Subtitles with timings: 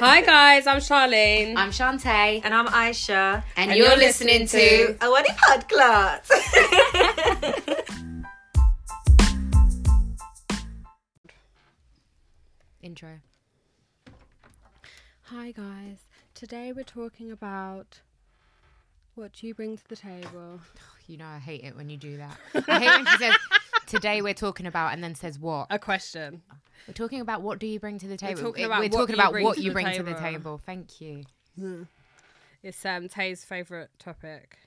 [0.00, 1.56] Hi guys, I'm Charlene.
[1.56, 2.40] I'm Shantae.
[2.42, 3.44] And I'm Aisha.
[3.56, 6.30] And, and you're, you're, listening, listening to A Wedding Podcast.
[12.82, 13.20] Intro.
[15.22, 15.98] Hi guys.
[16.34, 18.00] Today we're talking about
[19.14, 20.60] what you bring to the table?
[21.06, 22.38] You know I hate it when you do that.
[22.66, 23.36] I hate when she says
[23.86, 25.66] today we're talking about and then says what?
[25.70, 26.42] A question.
[26.86, 28.34] We're talking about what do you bring to the table.
[28.34, 30.04] We're talking about, we're what, talking you about bring what to you the bring table.
[30.04, 30.60] to the table.
[30.66, 31.24] Thank you.
[32.62, 34.58] It's um Tay's favourite topic.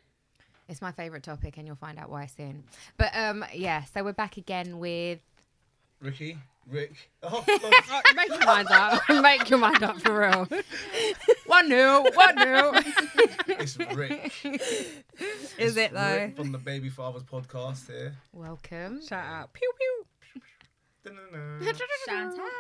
[0.70, 2.64] It's my favourite topic and you'll find out why soon.
[2.98, 5.20] But um yeah, so we're back again with
[6.02, 6.38] Ricky,
[6.70, 7.12] Rick.
[7.24, 9.02] Oh, Oh, make your mind up.
[9.22, 10.48] make your mind up for real.
[11.48, 12.72] one new, one new.
[13.48, 14.32] it's Rick.
[15.58, 16.32] Is it Rick though?
[16.36, 18.16] from the Baby Fathers podcast here.
[18.32, 19.06] Welcome.
[19.06, 19.54] Shout out.
[19.54, 20.06] Pew pew.
[21.04, 22.52] Da-na-na.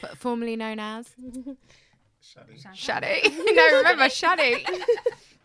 [0.00, 1.08] But formerly known as
[2.22, 2.64] Shaddy.
[2.74, 3.54] Shaddy.
[3.54, 4.64] no, remember Shaddy.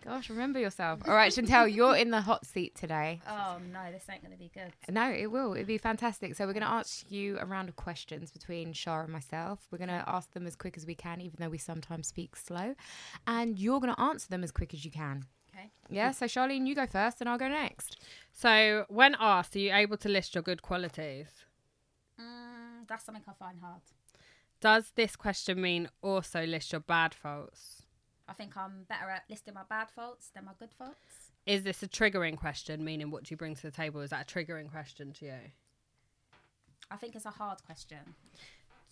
[0.06, 1.00] Gosh, remember yourself.
[1.08, 3.22] All right, Chantel, you're in the hot seat today.
[3.30, 4.72] Oh no, this ain't gonna be good.
[4.94, 5.54] No, it will.
[5.54, 6.36] It'll be fantastic.
[6.36, 9.68] So we're going to ask you a round of questions between Shah and myself.
[9.72, 12.36] We're going to ask them as quick as we can, even though we sometimes speak
[12.36, 12.76] slow.
[13.26, 15.26] And you're going to answer them as quick as you can.
[15.54, 15.70] Okay.
[15.90, 16.12] Yeah.
[16.12, 17.98] So Charlene, you go first, and I'll go next.
[18.32, 21.28] So when asked, are you able to list your good qualities?
[22.20, 23.82] Mm, that's something I find hard.
[24.62, 27.85] Does this question mean also list your bad faults?
[28.28, 31.32] I think I'm better at listing my bad faults than my good faults.
[31.46, 34.02] Is this a triggering question, meaning what do you bring to the table?
[34.02, 35.40] Is that a triggering question to you?
[36.90, 38.00] I think it's a hard question.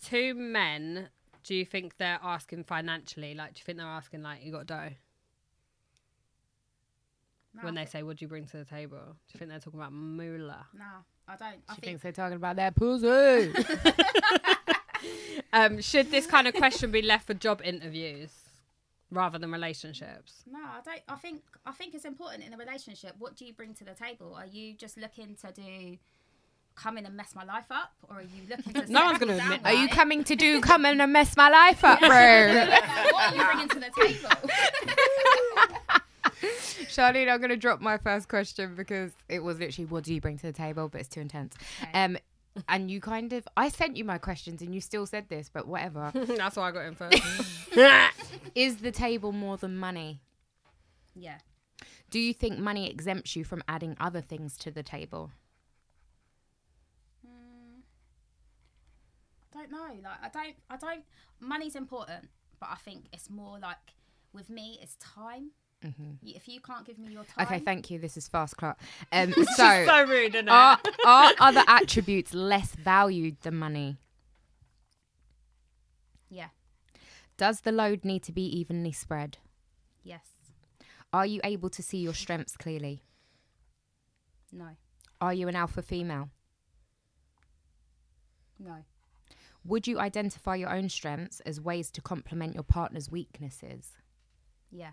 [0.04, 1.08] Two men,
[1.42, 3.34] do you think they're asking financially?
[3.34, 4.90] Like, do you think they're asking, like, you got dough?
[7.56, 8.98] No, when I they thi- say, what do you bring to the table?
[8.98, 10.66] Do you think they're talking about moolah?
[10.76, 10.84] no,
[11.28, 11.60] I don't.
[11.68, 13.52] I She think thinks they're talking about their pussy.
[15.52, 18.30] Um, should this kind of question be left for job interviews
[19.14, 20.44] rather than relationships?
[20.50, 21.00] no, I don't.
[21.08, 23.14] I think I think it's important in a relationship.
[23.18, 24.34] What do you bring to the table?
[24.34, 25.96] Are you just looking to do?
[26.76, 28.84] Come in and mess my life up, or are you looking to?
[28.92, 31.84] No one's gonna admit Are you coming to do come in and mess my life
[31.84, 32.08] up, bro?
[32.10, 34.30] what are you bringing to the table?
[36.94, 40.20] Charlene, I'm going to drop my first question because it was literally, what do you
[40.20, 40.88] bring to the table?
[40.88, 41.54] But it's too intense.
[41.82, 41.90] Okay.
[41.92, 42.16] Um,
[42.68, 45.66] and you kind of, I sent you my questions and you still said this, but
[45.66, 46.10] whatever.
[46.14, 47.22] That's why I got in first.
[48.54, 50.20] Is the table more than money?
[51.14, 51.38] yeah.
[52.10, 55.32] Do you think money exempts you from adding other things to the table?
[59.52, 59.88] I don't know.
[60.02, 60.54] Like I don't.
[60.70, 61.04] I don't.
[61.40, 62.28] Money's important,
[62.60, 63.94] but I think it's more like
[64.32, 65.50] with me, it's time.
[65.84, 67.98] Y- If you can't give me your time, Okay, thank you.
[67.98, 68.78] This is fast clock.
[69.12, 70.50] Um, so, so rude, isn't it?
[70.50, 73.98] are, are other attributes less valued than money?
[76.30, 76.48] yeah,
[77.36, 79.38] Does the load need to be evenly spread?
[80.02, 80.26] yes,
[81.12, 83.02] Are you able to see your strengths clearly?
[84.52, 84.70] no,
[85.20, 86.30] Are you an alpha female?
[88.58, 88.84] no,
[89.64, 93.92] Would you identify your own strengths as ways to complement your partner's weaknesses?
[94.70, 94.92] yeah.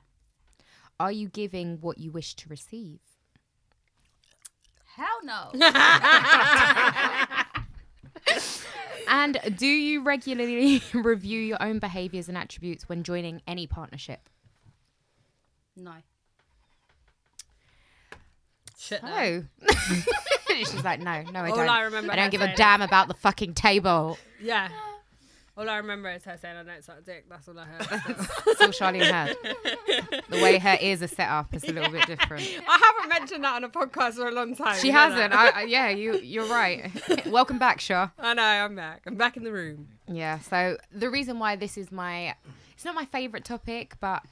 [1.01, 2.99] Are you giving what you wish to receive?
[4.95, 5.51] Hell no.
[9.07, 14.29] And do you regularly review your own behaviors and attributes when joining any partnership?
[15.75, 15.95] no.
[18.77, 19.43] Shit, no.
[20.47, 21.69] She's like, no, no, I All don't.
[21.69, 24.17] I remember I don't give a damn about the fucking table.
[24.41, 24.69] Yeah.
[25.57, 27.25] All I remember is her saying I don't suck dick.
[27.29, 27.81] That's all I heard.
[28.07, 29.35] That's all Charlene heard.
[30.29, 32.43] The way her ears are set up is a little bit different.
[32.67, 34.77] I haven't mentioned that on a podcast for a long time.
[34.79, 35.33] She hasn't.
[35.33, 36.89] I, I- yeah, you, you're right.
[37.27, 38.09] Welcome back, Shah.
[38.17, 38.41] I know.
[38.43, 39.01] I'm back.
[39.05, 39.89] I'm back in the room.
[40.07, 40.39] Yeah.
[40.39, 42.33] So the reason why this is my,
[42.73, 44.23] it's not my favorite topic, but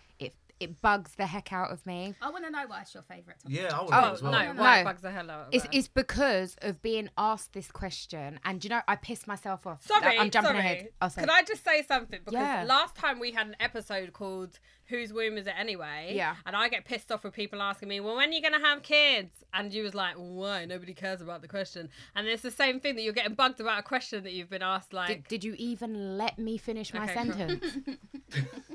[0.59, 2.13] it it bugs the heck out of me.
[2.21, 3.39] I want to know what's your favourite.
[3.39, 3.57] Topic.
[3.57, 4.31] Yeah, I would Oh, know as well.
[4.33, 4.61] no, no.
[4.61, 5.69] why it bugs the hell out of It's, her.
[5.71, 9.81] it's because of being asked this question, and you know, I pissed myself off.
[9.85, 10.59] Sorry, I'm jumping sorry.
[10.59, 10.89] ahead.
[11.01, 11.21] I'll say.
[11.21, 12.19] Could I just say something?
[12.25, 12.65] Because Yeah.
[12.67, 16.35] last time we had an episode called "Whose Womb Is It Anyway?" Yeah.
[16.45, 18.83] and I get pissed off with people asking me, "Well, when are you gonna have
[18.83, 20.65] kids?" And you was like, "Why?
[20.65, 23.79] Nobody cares about the question." And it's the same thing that you're getting bugged about
[23.79, 24.93] a question that you've been asked.
[24.93, 27.95] Like, Did, did you even let me finish my Okay, cool.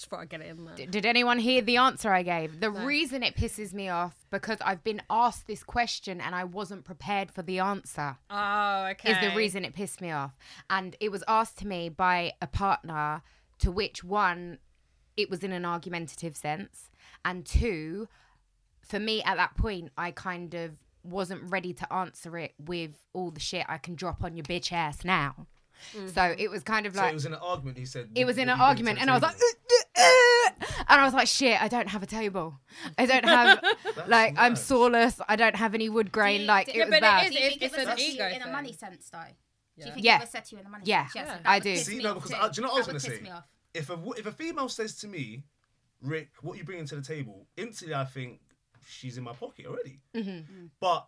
[0.00, 0.74] just thought I'd get it in there.
[0.74, 2.58] D- Did anyone hear the answer I gave?
[2.60, 6.84] The reason it pisses me off because I've been asked this question and I wasn't
[6.84, 8.16] prepared for the answer.
[8.30, 9.12] oh, okay.
[9.12, 10.36] Is the reason it pissed me off.
[10.70, 13.22] And it was asked to me by a partner
[13.58, 14.58] to which one
[15.16, 16.88] it was in an argumentative sense
[17.24, 18.08] and two
[18.80, 20.70] for me at that point I kind of
[21.02, 24.72] wasn't ready to answer it with all the shit I can drop on your bitch
[24.72, 25.46] ass now.
[26.14, 27.78] So it was kind of So like it was in an argument.
[27.78, 30.00] He said it was in an you bring to argument, and I was like, "Uh,
[30.00, 32.60] uh, uh," and I was like, shit, I don't have a table.
[32.98, 33.62] I don't have
[34.08, 34.58] like I'm mad.
[34.58, 35.20] sawless.
[35.28, 36.42] I don't have any wood grain.
[36.42, 37.26] you- like do- it Yeah, was but bad.
[37.26, 39.18] is- Do you think it's it was an ego you in a money sense, though?
[39.78, 40.16] Do you think Yeah.
[40.18, 41.14] it was said to you in a money Yeah, sense?
[41.14, 41.24] Yeah.
[41.24, 41.76] so that I would do.
[41.76, 42.36] See, no, because too.
[42.38, 43.32] I- do you know what I was gonna say?
[43.72, 45.44] if a if a female says to me,
[46.02, 47.46] Rick, what are you bringing to the table?
[47.56, 48.40] Instantly, I think
[48.86, 50.00] she's in my pocket already.
[50.14, 50.66] Mm-hmm.
[50.80, 51.06] But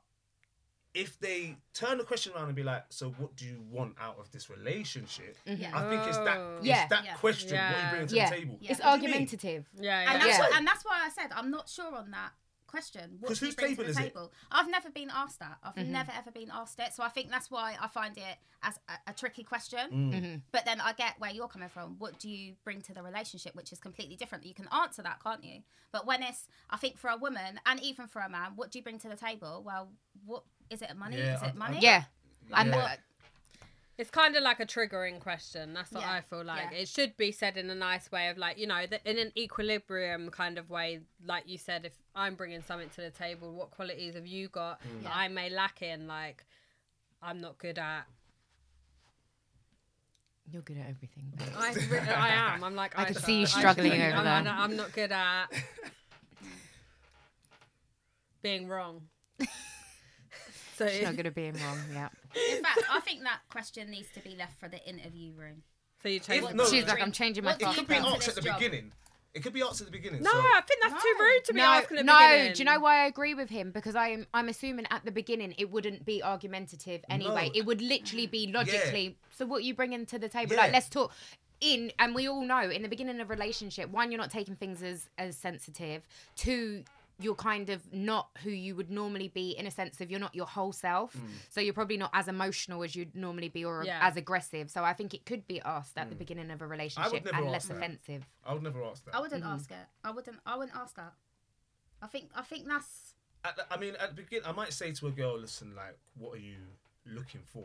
[0.95, 4.19] if they turn the question around and be like, "So, what do you want out
[4.19, 5.71] of this relationship?" Yeah.
[5.75, 6.87] I think it's that it's Yeah.
[6.89, 7.15] that Yeah.
[7.17, 7.57] question.
[7.57, 8.31] What you bringing to Yeah.
[8.31, 8.59] the table?
[8.61, 8.71] Yeah.
[8.73, 9.13] It's What do you mean?
[9.23, 9.69] argumentative.
[9.75, 10.39] Yeah, And that's, Yeah.
[10.41, 12.33] what, and that's why I said I'm not sure on that
[12.67, 13.19] question.
[13.21, 14.09] What 'Cause do you whose bring table to is the it?
[14.15, 14.33] table?
[14.51, 15.59] I've never been asked that.
[15.63, 15.93] I've Mm-hmm.
[15.93, 16.95] never ever been asked it.
[16.95, 19.91] So I think that's why I find it as a, a tricky question.
[19.91, 20.13] Mm.
[20.15, 20.37] Mm-hmm.
[20.53, 21.99] But then I get where you're coming from.
[21.99, 24.47] What do you bring to the relationship, which is completely different?
[24.47, 25.63] You can answer that, can't you?
[25.91, 28.79] But when it's, I think for a woman and even for a man, what do
[28.79, 29.63] you bring to the table?
[29.63, 29.93] Well,
[30.25, 30.97] what is it?
[30.97, 31.19] Money?
[31.19, 31.79] Yeah, is I- it money?
[31.81, 32.05] Yeah,
[32.55, 32.97] and Yeah.
[33.99, 35.75] It's kind of like a triggering question.
[35.75, 36.71] That's what Yeah, I feel like.
[36.73, 36.79] yeah.
[36.79, 39.31] It should be said in a nice way of like, you know, the, in an
[39.37, 41.01] equilibrium kind of way.
[41.25, 44.81] Like you said, if I'm bringing something to the table, what qualities have you got
[44.83, 45.03] Mm.
[45.05, 46.09] that I may lack in?
[46.09, 46.45] Like,
[47.23, 48.05] I'm not good at.
[50.51, 51.33] you're good at everything.
[51.57, 52.65] I, re- I am.
[52.65, 54.53] I'm like I can see you I struggling over I'm, there.
[54.55, 55.47] I'm not good at
[58.43, 59.03] being wrong.
[60.77, 61.79] so She's not going to be in wrong.
[61.93, 62.09] Yeah,
[62.57, 65.63] In fact, I think that question needs to be left for the interview room.
[66.03, 66.45] so you change.
[66.45, 66.57] If- it.
[66.57, 67.75] no, she's like, I'm changing my What do It thought.
[67.77, 68.59] could be bring to asked at the job?
[68.59, 68.93] beginning.
[69.35, 70.23] It could be asked at the beginning.
[70.23, 71.25] No, so, I think that's too No.
[71.25, 72.19] rude to be No, asking at the no.
[72.19, 72.53] beginning.
[72.53, 73.71] Do you know why I agree with him?
[73.71, 77.47] Because I'm I'm assuming at the beginning it wouldn't be argumentative anyway.
[77.47, 77.53] No.
[77.59, 79.17] It would literally be logically.
[79.35, 80.55] So what you bringing to the table?
[80.55, 80.61] Yeah.
[80.63, 81.13] Like let's talk.
[81.63, 84.55] In and we all know in the beginning of a relationship, one you're not taking
[84.57, 86.03] things as as sensitive.
[86.37, 86.83] Two,
[87.21, 90.35] you're kind of not who you would normally be in a sense of you're not
[90.35, 91.17] your whole self.
[91.51, 94.01] So you're probably not as emotional as you'd normally be or Yeah.
[94.03, 94.71] as aggressive.
[94.71, 97.67] So I think it could be asked at the beginning of a relationship and less
[97.67, 97.77] that.
[97.77, 98.27] offensive.
[98.45, 99.15] I would never ask that.
[99.15, 99.53] I wouldn't Mm-hmm.
[99.53, 99.87] ask it.
[100.03, 100.39] I wouldn't.
[100.47, 101.13] I wouldn't ask that.
[102.01, 102.31] I think.
[102.35, 103.15] I think that's.
[103.45, 105.99] At the, I mean, at the beginning, I might say to a girl, "Listen, like,
[106.17, 106.57] what are you
[107.07, 107.65] looking for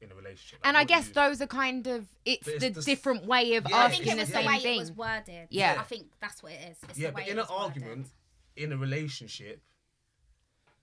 [0.00, 2.62] in a relationship?" Like, And I guess you- those are kind of it's, But it's
[2.64, 4.46] the the different way of Yeah, I I think asking it the was the, same
[4.46, 4.76] way thing.
[4.76, 5.48] it was worded.
[5.50, 5.76] Yeah.
[5.80, 6.78] I think that's what it is.
[6.88, 8.10] It's yeah, the way but in an argument, worded.
[8.56, 9.62] In a relationship,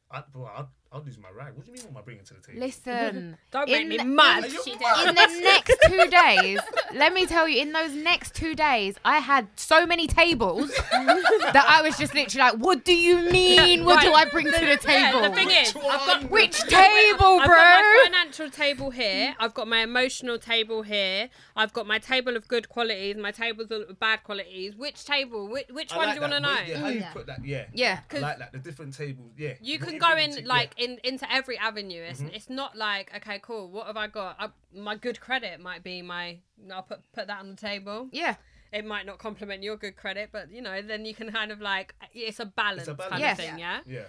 [0.09, 1.53] I, I'd, I'd lose my rag.
[1.55, 1.83] What do you mean?
[1.85, 2.59] What am I bringing to the table?
[2.59, 4.43] Listen, Don't make me the- mad.
[4.43, 4.81] Are you She did.
[4.81, 5.07] mad?
[5.07, 6.59] in the next two days,
[6.93, 11.65] let me tell you, in those next two days, I had so many tables that
[11.67, 13.85] I was just literally like, "What do you mean?
[13.85, 14.11] What do.
[14.11, 14.75] I bring to the Yeah,
[15.11, 15.21] table?
[15.21, 16.29] the thing is, Which I've got?
[16.29, 17.39] Which table, bro?
[17.39, 19.35] I've got my financial table here.
[19.39, 21.29] I've got my emotional table here.
[21.55, 24.75] I've got my table of good qualities, my tables of bad qualities.
[24.75, 25.47] Which table?
[25.47, 26.57] Which, which one like do you want to know?
[26.67, 27.13] Yeah, how you Yeah.
[27.13, 27.45] put that?
[27.45, 27.99] Yeah, Yeah.
[28.11, 28.51] I like that.
[28.51, 29.31] The different tables.
[29.37, 30.80] Yeah, You What can go in like yeah.
[30.83, 32.01] In into every avenue.
[32.03, 32.35] It's Mm-hmm.
[32.35, 33.69] it's not like okay, cool.
[33.69, 34.35] What have I got?
[34.39, 36.39] I, my good credit might be my.
[36.73, 38.09] I'll put put that on the table.
[38.11, 38.35] Yeah,
[38.71, 41.59] It might not complement your good credit, but you know, then you can kind of
[41.61, 43.09] like it's a balance, balance.
[43.09, 43.39] kind Yes.
[43.39, 43.59] of thing.
[43.59, 43.79] Yeah.
[43.85, 44.03] Yeah,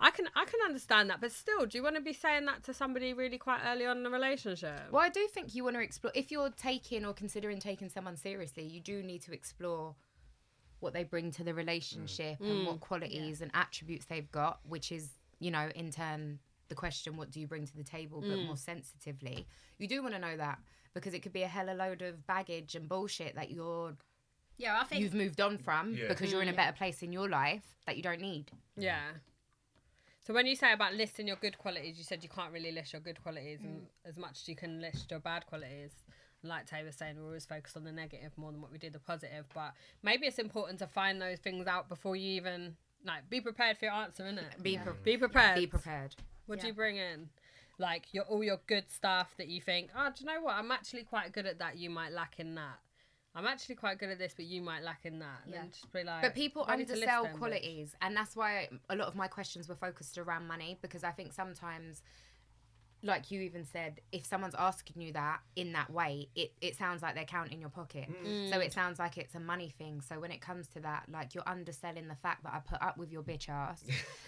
[0.00, 2.62] I can I can understand that, but still, do you want to be saying that
[2.64, 4.80] to somebody really quite early on in the relationship?
[4.92, 6.12] Well, I do think you want to explore.
[6.14, 9.94] If you're taking or considering taking someone seriously, you do need to explore
[10.80, 15.10] what they bring to the relationship and what qualities and attributes they've got, which is,
[15.38, 16.38] you know, in turn
[16.68, 18.46] the question, what do you bring to the table, but mm.
[18.46, 19.46] more sensitively.
[19.78, 20.58] You do want to know that
[20.94, 23.94] because it could be a hella load of baggage and bullshit that you're
[24.56, 25.02] Yeah, I think.
[25.02, 26.08] you've moved on from Yeah.
[26.08, 26.56] because you're in a mm.
[26.56, 28.50] better place in your life that you don't need.
[28.76, 29.12] Yeah.
[30.20, 32.92] So when you say about listing your good qualities, you said you can't really list
[32.92, 33.86] your good qualities and mm.
[34.04, 35.92] as much as you can list your bad qualities.
[36.42, 38.90] Like Tay was saying, we're always focused on the negative more than what we do
[38.90, 39.46] the positive.
[39.54, 42.76] But maybe it's important to find those things out before you even
[43.08, 44.62] like be prepared for your answer, innit?
[44.62, 45.56] Be pre- Be prepared.
[45.56, 46.14] be prepared.
[46.46, 46.68] What do Yeah.
[46.68, 47.28] you bring in?
[47.78, 50.54] Like your all your good stuff that you think, oh, do you know what?
[50.54, 51.76] I'm actually quite good at that.
[51.76, 52.78] You might lack in that.
[53.34, 55.40] I'm actually quite good at this, but you might lack in that.
[55.44, 55.60] And Yeah.
[55.62, 57.38] then just be like, But people ready to list undersell them, bitch.
[57.38, 61.12] qualities, and that's why a lot of my questions were focused around money because I
[61.12, 62.02] think sometimes,
[63.02, 67.00] like you even said, if someone's asking you that in that way, it, it sounds
[67.00, 68.08] like they're counting your pocket.
[68.26, 68.50] Mm.
[68.52, 70.00] So it sounds like it's a money thing.
[70.00, 72.96] So when it comes to that, like you're underselling the fact that I put up
[72.98, 73.84] with your bitch ass,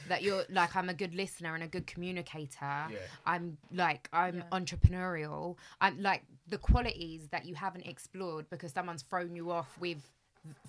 [0.09, 2.87] that you're like I'm a good listener and a good communicator.
[3.27, 4.43] I'm like I'm Yeah.
[4.53, 5.57] entrepreneurial.
[5.81, 9.99] I'm like the qualities that you haven't explored because someone's thrown you off with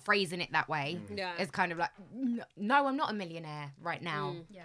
[0.04, 1.32] phrasing it that way Yeah.
[1.38, 1.88] it's kind of like
[2.58, 4.44] no i'm not a millionaire right now Mm.
[4.50, 4.64] Yeah.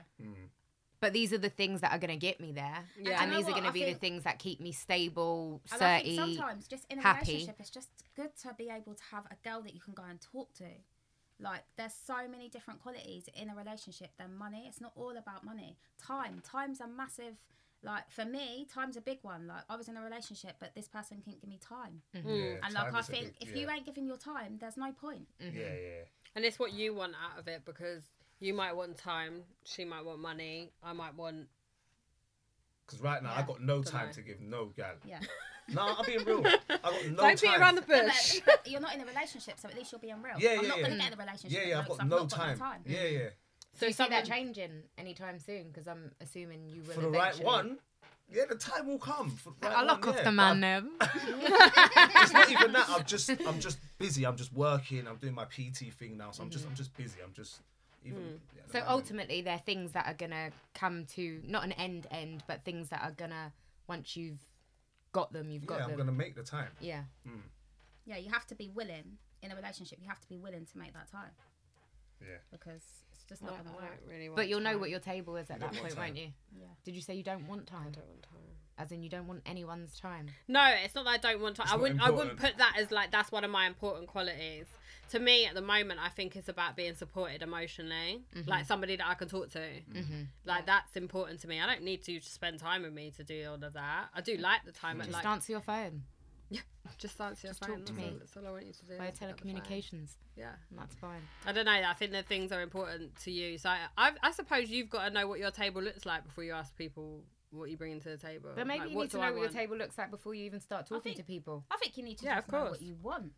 [1.00, 3.22] But these are the things that are going to get me there Yeah.
[3.22, 5.62] and Do you these are going to I be the things that keep me stable
[5.72, 7.26] And I think sturdy sometimes just in a happy.
[7.34, 10.04] relationship, it's just good to be able to have a girl that you can go
[10.10, 10.66] and talk to.
[11.40, 14.66] Like, there's so many different qualities in a relationship than money.
[14.68, 15.78] It's not all about money.
[16.04, 16.42] Time.
[16.44, 17.36] Time's a massive
[17.84, 19.46] Like for me, time's a big one.
[19.46, 22.28] Like I was in a relationship, but this person couldn't give me time, mm-hmm.
[22.28, 23.62] Yeah, and like I think big- if yeah.
[23.62, 25.28] you ain't giving your time, there's no point.
[25.40, 25.56] Mm-hmm.
[25.56, 26.04] yeah, yeah.
[26.36, 28.04] And it's what you want out of it because
[28.40, 31.48] you might want time, she might want money, I might want.
[32.86, 33.46] Because right now I Yeah.
[33.48, 33.98] got no Dunno.
[33.98, 34.96] time to give no gal.
[35.06, 35.20] Yeah.
[35.70, 36.46] No, I'm being real.
[36.48, 37.36] I got no Don't time.
[37.42, 38.40] beat around the But, bush.
[38.46, 40.36] but you're not in a relationship, so at least you're being real.
[40.40, 40.84] Yeah, I'm yeah, not yeah.
[40.84, 41.52] gonna get in a relationship.
[41.52, 41.76] Yeah, with yeah.
[41.76, 42.58] her I've 'cause got no time.
[42.58, 42.84] time.
[42.86, 43.20] Yeah, yeah.
[43.80, 45.68] Do you see someone- that changing anytime soon?
[45.68, 46.94] Because I'm assuming you will.
[46.94, 47.46] For the right eventually.
[47.46, 47.80] one,
[48.30, 49.30] yeah, the time will come.
[49.32, 50.24] For the right I'll lock one, off yeah.
[50.24, 50.62] the man
[51.00, 52.12] But then.
[52.16, 52.90] It's not even that.
[52.90, 54.26] I'm just, I'm just busy.
[54.26, 55.06] I'm just working.
[55.06, 56.78] I'm doing my PT thing now, so I'm just, I'm mm-hmm.
[56.78, 57.20] just busy.
[57.22, 57.60] I'm just
[58.08, 58.22] even.
[58.22, 58.36] Hmm.
[58.56, 62.08] yeah, the So man- ultimately, they're things that are gonna come to not an end
[62.12, 63.54] end, but things that are gonna
[63.88, 64.44] once you've
[65.14, 66.72] got them, you've got yeah, I'm gonna make the time.
[66.80, 67.04] Yeah.
[67.26, 67.40] Hmm.
[68.06, 70.00] Yeah, you have to be willing in a relationship.
[70.02, 71.32] You have to be willing to make that time
[72.22, 72.38] Yeah.
[72.52, 74.00] because it's just not gonna work.
[74.08, 76.30] really want But you'll know what your table is at that want point, won't you?
[76.58, 76.66] Yeah.
[76.84, 77.88] Did you say you don't want time?
[77.88, 78.34] I don't want time.
[78.80, 80.28] As in, you don't want anyone's time.
[80.48, 81.66] No, it's not that I don't want time.
[81.66, 82.00] It's I wouldn't.
[82.02, 84.68] I wouldn't put that as like that's one of my important qualities.
[85.12, 88.50] To me, at the moment, I think it's about being supported emotionally, Mm-hmm.
[88.50, 89.62] like somebody that I can talk to.
[90.46, 91.60] Like that's important to me.
[91.60, 94.10] I don't need to spend time with me to do all of that.
[94.14, 96.04] I do like the time, but Just like answer your phone
[96.98, 97.78] just answer your just phone.
[97.78, 98.12] talk to that's, me.
[98.12, 98.98] all, that's all I want you to do.
[98.98, 99.54] via is pick up the phone.
[99.62, 100.12] telecommunications.
[100.36, 100.52] Yeah.
[100.70, 101.22] And that's fine.
[101.46, 101.72] I don't know.
[101.72, 103.58] I think the things are important to you.
[103.58, 106.44] So I, I, I suppose you've got to know what your table looks like before
[106.44, 108.50] you ask people what you bring to the table.
[108.56, 110.46] But maybe Like, you need to know I what your table looks like before you
[110.46, 111.66] even start talking think- to people.
[111.72, 112.72] I think you need to Yeah, just of know course.
[112.72, 113.32] what you want.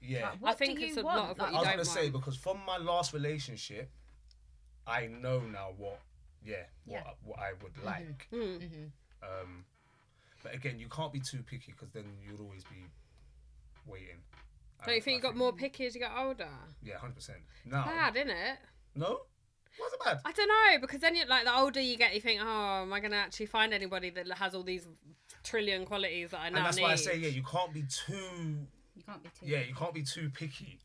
[0.00, 0.30] Yeah.
[0.30, 1.18] Like, what think do it's you a want?
[1.18, 3.90] lot of what Like, you I was gonna say because from my last relationship,
[4.86, 6.00] I know now what,
[6.44, 7.12] yeah, what Yeah.
[7.24, 8.28] what I would like.
[8.32, 8.90] Mm.
[9.22, 9.64] Um,
[10.46, 12.86] but again, you can't be too picky because then you'd always be
[13.84, 14.18] waiting.
[14.84, 16.48] Don't you think you got more picky as you get older?
[16.84, 17.38] Yeah, hundred percent.
[17.64, 18.58] Now, Bad, isn't it?
[18.94, 19.20] no,
[19.78, 20.18] what's it bad?
[20.24, 22.92] I don't know because then you're like the older you get, you think, oh, am
[22.92, 24.86] I gonna actually find anybody that has all these
[25.42, 26.82] trillion qualities that I now and that's need?
[26.84, 29.46] why I say, yeah, you can't be too, You can't be too.
[29.46, 30.78] yeah, you can't be too picky.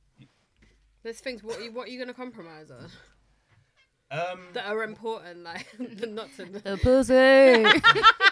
[1.03, 1.44] There's things.
[1.44, 2.88] What you what are you gonna compromise on
[4.12, 6.46] Um, that are important, like not to.
[6.46, 7.82] The pussy.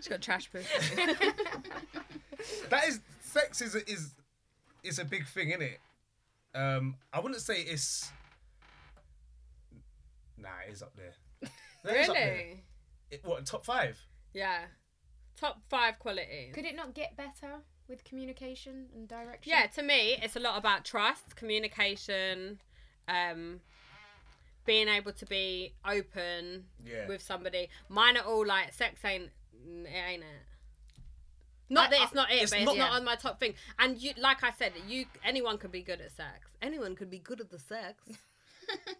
[0.00, 0.66] She's got trash pussy.
[2.70, 4.14] that is sex is a, is
[4.82, 5.78] is a big thing, is it?
[6.54, 8.10] Um, I wouldn't say it's.
[10.38, 11.14] Nah, it is up there.
[11.82, 12.34] It is up there.
[12.34, 12.62] really?
[13.10, 13.98] It, what top five?
[14.34, 14.64] Yeah.
[15.38, 16.54] Top five qualities.
[16.54, 17.56] Could it not get better
[17.88, 19.40] with communication and direction?
[19.50, 22.60] Yeah, to me, it's a lot about trust, communication,
[23.08, 23.60] um,
[24.66, 27.06] being able to be open Yeah.
[27.08, 27.70] with somebody.
[27.88, 29.30] Mine are all like sex ain't
[29.84, 30.44] it ain't it.
[31.72, 33.54] Not that it's uh, not it, it's but not- it's not on my top thing.
[33.78, 36.50] And you, like I said, you anyone could be good at sex.
[36.60, 38.02] Anyone could be good at the sex.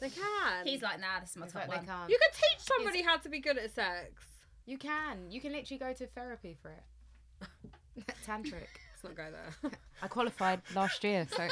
[0.00, 0.64] they can.
[0.66, 1.80] He's like, nah, this is my It's top like one.
[1.80, 2.10] they can't.
[2.10, 4.10] you can teach somebody how to be good at sex.
[4.66, 5.30] You can.
[5.30, 6.84] You can literally go to therapy for it.
[8.26, 8.52] Tantric.
[9.02, 9.70] Let's not go there.
[10.02, 11.36] I qualified last year, so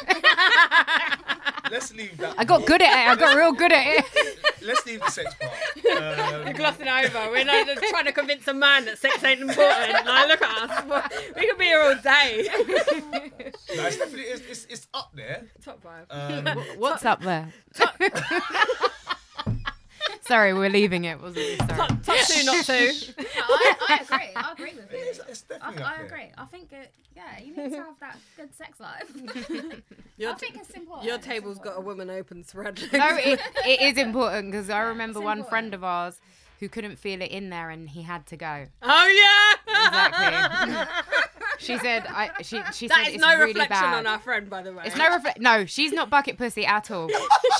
[1.70, 2.34] Let's leave that.
[2.38, 3.10] I got good at it.
[3.10, 4.38] I got real good at it.
[4.62, 5.52] Let's leave the sex part.
[5.88, 7.30] We're Um, glossing over.
[7.30, 10.06] We're not just trying to convince a man that sex ain't important.
[10.06, 11.10] Like, look at us.
[11.36, 12.48] We could be here all day.
[12.56, 15.44] no, it's definitely it's, it's, it's up there.
[15.64, 16.06] Top five.
[16.10, 16.46] Um,
[16.78, 17.52] What's up there?
[20.26, 21.20] Sorry, we're leaving it.
[21.20, 21.56] Wasn't we?
[21.56, 21.68] Sorry.
[21.68, 22.90] top, top two, not two.
[23.18, 24.28] I, I agree.
[24.36, 24.98] I agree with you.
[25.28, 26.06] it's I, definitely up I there.
[26.06, 26.32] agree.
[26.38, 29.10] I think, it, yeah, you need to have that good sex life.
[30.18, 31.06] Your, I think it's important.
[31.06, 31.98] your It's table's got a important.
[31.98, 32.80] women open thread.
[32.92, 35.50] No, it, it is important because I remember it's one important.
[35.50, 36.18] friend of ours
[36.60, 38.66] who couldn't feel it in there and he had to go.
[38.82, 39.86] oh yeah.
[39.86, 41.02] Exactly.
[41.58, 43.94] She said, "I." She she That said is it's no really reflection bad.
[44.00, 44.82] on our friend, by the way.
[44.84, 45.40] It's no reflect.
[45.40, 47.08] No, she's not bucket pussy at all.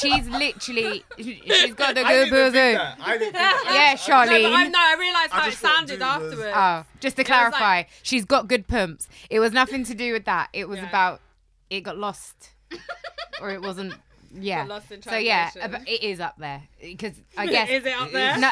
[0.01, 1.03] She's literally.
[1.17, 2.53] She's got the good didn't pussy.
[2.53, 2.99] think that.
[3.01, 3.63] I didn't think that.
[3.65, 4.71] Yeah, I- No, I, Charlene.
[4.71, 6.53] no, I realised I how it just sounded dude was- afterwards.
[6.55, 9.09] Oh, just to It was like- clarify, she's got good pumps.
[9.31, 10.51] It was nothing to do with that.
[10.53, 10.89] It was Yeah.
[10.91, 11.21] about
[11.71, 12.51] it got lost,
[13.41, 13.95] or it wasn't.
[14.39, 14.59] Yeah.
[14.61, 15.75] Got lost in so yeah, translation.
[15.75, 18.35] ab- it is up there because I guess is it up It there?
[18.35, 18.41] is.
[18.41, 18.51] no,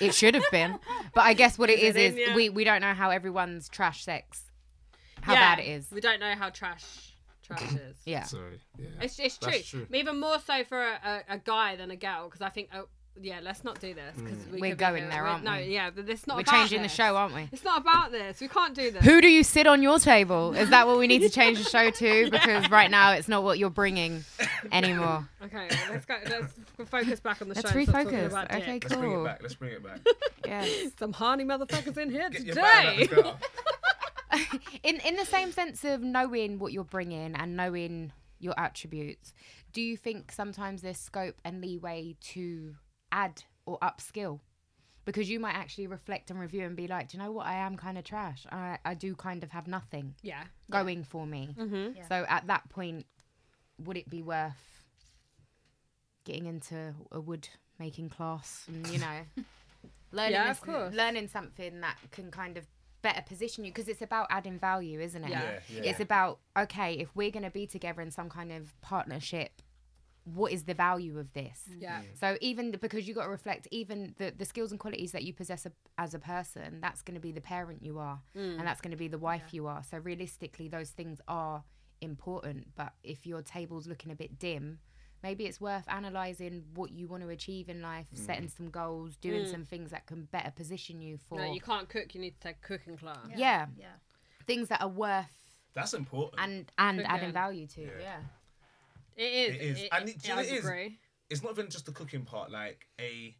[0.06, 0.78] it should have been.
[1.14, 2.34] But I guess what it Is is it is in, yeah?
[2.36, 4.42] we we don't know how everyone's trash sex,
[5.20, 5.90] how Yeah, bad it is.
[5.92, 7.96] We don't know how trash trash is.
[8.04, 8.22] Yeah.
[8.24, 8.60] Sorry.
[8.78, 8.86] Yeah.
[9.02, 9.52] It's, it's true.
[9.52, 9.86] That's true.
[9.92, 12.88] Even more so for a, a, a guy than a girl, because I think, oh,
[13.20, 14.16] yeah, let's not do this.
[14.16, 14.52] Cause mm.
[14.52, 16.52] we We're could be going there, we're- aren't no, yeah, but it's not We're about
[16.52, 17.48] changing the show, aren't we?
[17.52, 18.40] It's not about this.
[18.40, 19.04] We can't do this.
[19.04, 20.52] Who do you sit on your table?
[20.54, 22.30] Is that what we need to change the show to?
[22.44, 24.24] Because right now it's not what you're bringing
[24.72, 25.28] anymore.
[25.44, 26.16] Okay, well, let's go.
[26.26, 26.54] Let's
[26.90, 27.60] focus back on the show.
[27.64, 27.78] Let's show.
[27.78, 28.26] and stop talking refocus.
[28.28, 28.84] about Okay, dick.
[28.84, 29.24] Let's bring it Cool.
[29.24, 29.42] back.
[29.42, 29.98] Let's bring it back.
[30.46, 30.90] Yes.
[30.98, 33.06] Some horny motherfuckers in here Get your bag out today.
[33.06, 34.58] the gutter.
[34.82, 39.32] in in the same sense of knowing what you're bringing and knowing your attributes,
[39.72, 42.74] do you think sometimes there's scope and leeway to
[43.14, 44.40] add or upskill?
[45.06, 47.44] because you might actually reflect and review and be like, do you know what?
[47.44, 48.46] I am kind of trash.
[48.50, 50.44] I, I do kind of have nothing Yeah.
[50.70, 51.54] going for me.
[51.58, 51.98] Mm-hmm.
[51.98, 52.08] Yeah.
[52.08, 53.04] So at that point,
[53.84, 54.56] would it be worth
[56.24, 59.20] getting into a wood making class and you know
[60.12, 60.94] learning Yeah, this- of course.
[60.94, 62.66] learning something that can kind of
[63.02, 65.28] better position you because it's about adding value, isn't it?
[65.30, 65.42] Yeah.
[65.68, 65.90] Yeah, yeah.
[65.90, 69.60] It's about okay, if we're going to be together in some kind of partnership,
[70.24, 71.68] what is the value of this?
[71.78, 72.00] Yeah.
[72.18, 75.22] So even the- because you got to reflect, even the, the skills and qualities that
[75.22, 78.58] you possess a, as a person, that's going to be the parent you are, Mm.
[78.58, 79.82] and that's going to be the wife you are.
[79.82, 81.62] So realistically, those things are
[82.00, 82.68] important.
[82.74, 84.78] But if your table's looking a bit dim,
[85.22, 89.46] maybe it's worth analysing what you want to achieve in life, setting some goals, doing
[89.46, 91.46] some things that can better position you for Mm.
[91.48, 92.14] No, you can't cook.
[92.14, 93.18] You need to take cooking class.
[93.36, 93.66] yeah.
[93.76, 93.86] Yeah.
[94.46, 95.32] things that are worth
[95.74, 96.40] That's important.
[96.42, 97.10] and and Cooking.
[97.10, 97.80] adding value to.
[97.82, 97.90] Yeah.
[98.00, 98.20] Yeah.
[99.16, 99.54] It is.
[99.54, 99.80] It is.
[99.82, 100.64] It, And it- do you know it is?
[100.64, 100.98] agree.
[101.30, 102.50] it's not even just the cooking part.
[102.50, 103.34] Like a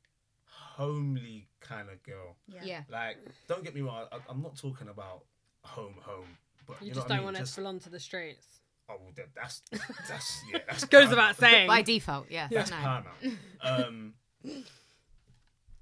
[0.47, 2.37] homely kind of girl.
[2.49, 2.61] Yeah.
[2.65, 2.83] Yeah.
[2.91, 4.07] Like, don't get me wrong.
[4.13, 5.23] I, I'm not talking about
[5.63, 6.25] home, home.
[6.67, 7.25] But You, you, know just what don't mean?
[7.27, 8.47] want Just- to spill onto the streets.
[8.89, 9.63] Oh, well, that, that's
[10.09, 10.59] that's yeah.
[10.69, 11.69] That's Goes without saying.
[11.69, 12.49] By default, yeah.
[12.51, 12.77] That's no.
[12.77, 13.17] paramount.
[13.63, 14.13] Um,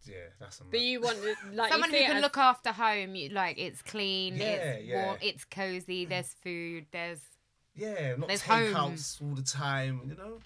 [0.05, 0.65] yeah, that's a.
[0.65, 1.19] But you want
[1.53, 4.87] like Someone you who can as- look after home, you, like it's clean, Yeah, it's
[4.87, 5.05] yeah.
[5.07, 7.21] warm, it's cozy, there's food, there's
[7.75, 10.01] yeah, not There's takeouts all the time.
[10.09, 10.39] You know,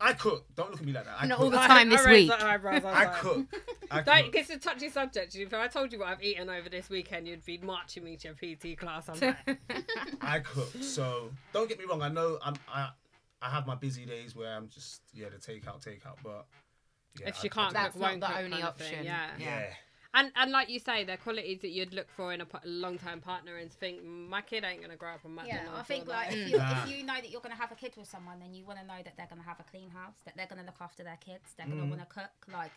[0.00, 0.44] I cook.
[0.56, 1.16] Don't look at me like that.
[1.20, 1.44] I Not cook.
[1.44, 2.38] all the time I this raised week.
[2.40, 3.46] the eyebrows, I I like- cook.
[3.90, 4.34] I Don't, cook.
[4.36, 5.34] it's a touchy subject.
[5.36, 8.28] If I told you what I've eaten over this weekend, you'd be marching me to
[8.28, 9.08] a PT class.
[9.08, 9.58] I'm like,
[10.20, 10.70] I cook.
[10.80, 12.02] So don't get me wrong.
[12.02, 12.54] I know I'm.
[12.72, 12.90] I
[13.42, 16.16] I have my busy days where I'm just yeah the takeout, takeout.
[16.24, 16.46] But
[17.20, 18.76] yeah, if I- she I can't do- That's cook, not won't the only kind of
[18.76, 19.04] thing, option.
[19.04, 19.26] Yeah.
[19.38, 19.66] yeah.
[20.14, 23.20] And and like you say, they're qualities that you'd look for in a, pa- long-time
[23.20, 25.48] partner and think my kid ain't gonna grow up on McDonald's.
[25.48, 25.90] Yeah, McDonald's.
[25.90, 27.92] I think like like- if you if you know that you're gonna have a kid
[27.96, 30.36] with someone, then you want to know that they're gonna have a clean house, that
[30.36, 31.70] they're gonna look after their kids, they're Mm.
[31.80, 32.30] gonna want to cook.
[32.52, 32.70] Like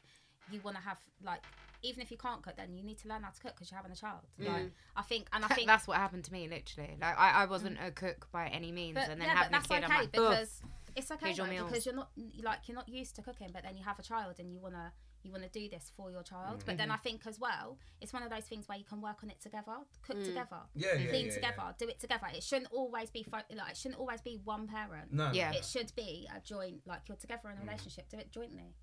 [0.51, 1.41] you want to have like
[1.84, 3.77] even if you can't cook, then you need to learn how to cook because you're
[3.77, 4.22] having a child.
[4.41, 4.48] Mm.
[4.48, 6.98] Like I think, and I think that's what happened to me literally.
[7.00, 9.57] Like I, I wasn't a cook by any means, But, and then yeah, having a
[9.57, 10.62] that's kid, okay I'm like, "Ugh." because
[10.96, 12.09] it's okay Here's your though, because you're not
[12.42, 14.92] like you're not used to cooking, but then you have a child and you wanna
[15.27, 16.63] you wanna do this for your child.
[16.66, 16.77] But Mm-hmm.
[16.77, 19.29] then I think as well, it's one of those things where you can work on
[19.29, 21.72] it together, cook together, Yeah, yeah, clean yeah, together, yeah.
[21.77, 22.27] do it together.
[22.33, 25.11] It shouldn't always be fo- like it shouldn't always be one parent.
[25.13, 25.31] No.
[25.33, 25.51] Yeah.
[25.51, 27.51] It should be a joint, like you're together Mm.
[27.53, 28.09] in a relationship.
[28.09, 28.74] Do it jointly.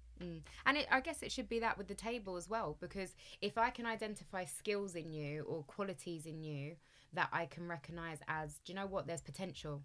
[0.65, 3.59] And it, I guess it should be that with the table as well, because if
[3.59, 6.77] I can identify skills in you or qualities in you
[7.13, 9.07] that I can recognize as, do you know what?
[9.07, 9.83] There's potential.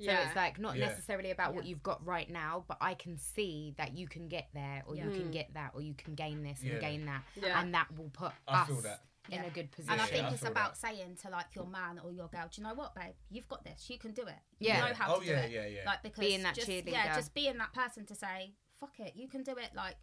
[0.00, 0.86] So it's like not Yeah.
[0.88, 4.48] necessarily about what you've got right now, but I can see that you can get
[4.54, 6.72] there, or you can get that, or you can gain this Yeah.
[6.72, 7.60] and gain that, Yeah.
[7.60, 9.04] and that will put I us feel that.
[9.28, 9.92] in a good position.
[9.92, 10.80] And I think I it's feel about that.
[10.80, 13.14] saying to like your man or your girl, do you know what, babe?
[13.30, 13.88] You've got this.
[13.90, 14.38] You can do it.
[14.58, 14.82] Yeah.
[14.84, 15.50] You know how Oh, to do yeah, it.
[15.50, 15.82] yeah, yeah.
[15.84, 16.92] Like because Being that just, cheerleader.
[16.92, 19.74] Yeah, just being that person to say, fuck it, you can do it.
[19.74, 19.96] Like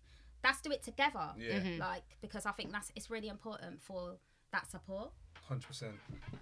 [0.44, 1.34] let's do it together.
[1.38, 1.60] Yeah.
[1.60, 1.80] Mm-hmm.
[1.82, 4.20] Like because I think that's it's really important for
[4.52, 5.12] that support.
[5.48, 5.94] Hundred percent.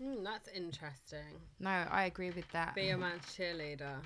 [0.03, 1.19] Mm, that's interesting.
[1.59, 2.73] no, I agree with that.
[2.75, 3.97] Be a man's cheerleader.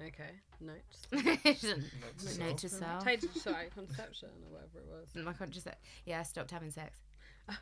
[0.00, 1.06] Okay, notes.
[2.38, 3.04] Note to self.
[3.04, 5.26] Take sorry, conception or whatever it was.
[5.28, 5.74] I can't just say,
[6.04, 6.98] yeah, I stopped having sex.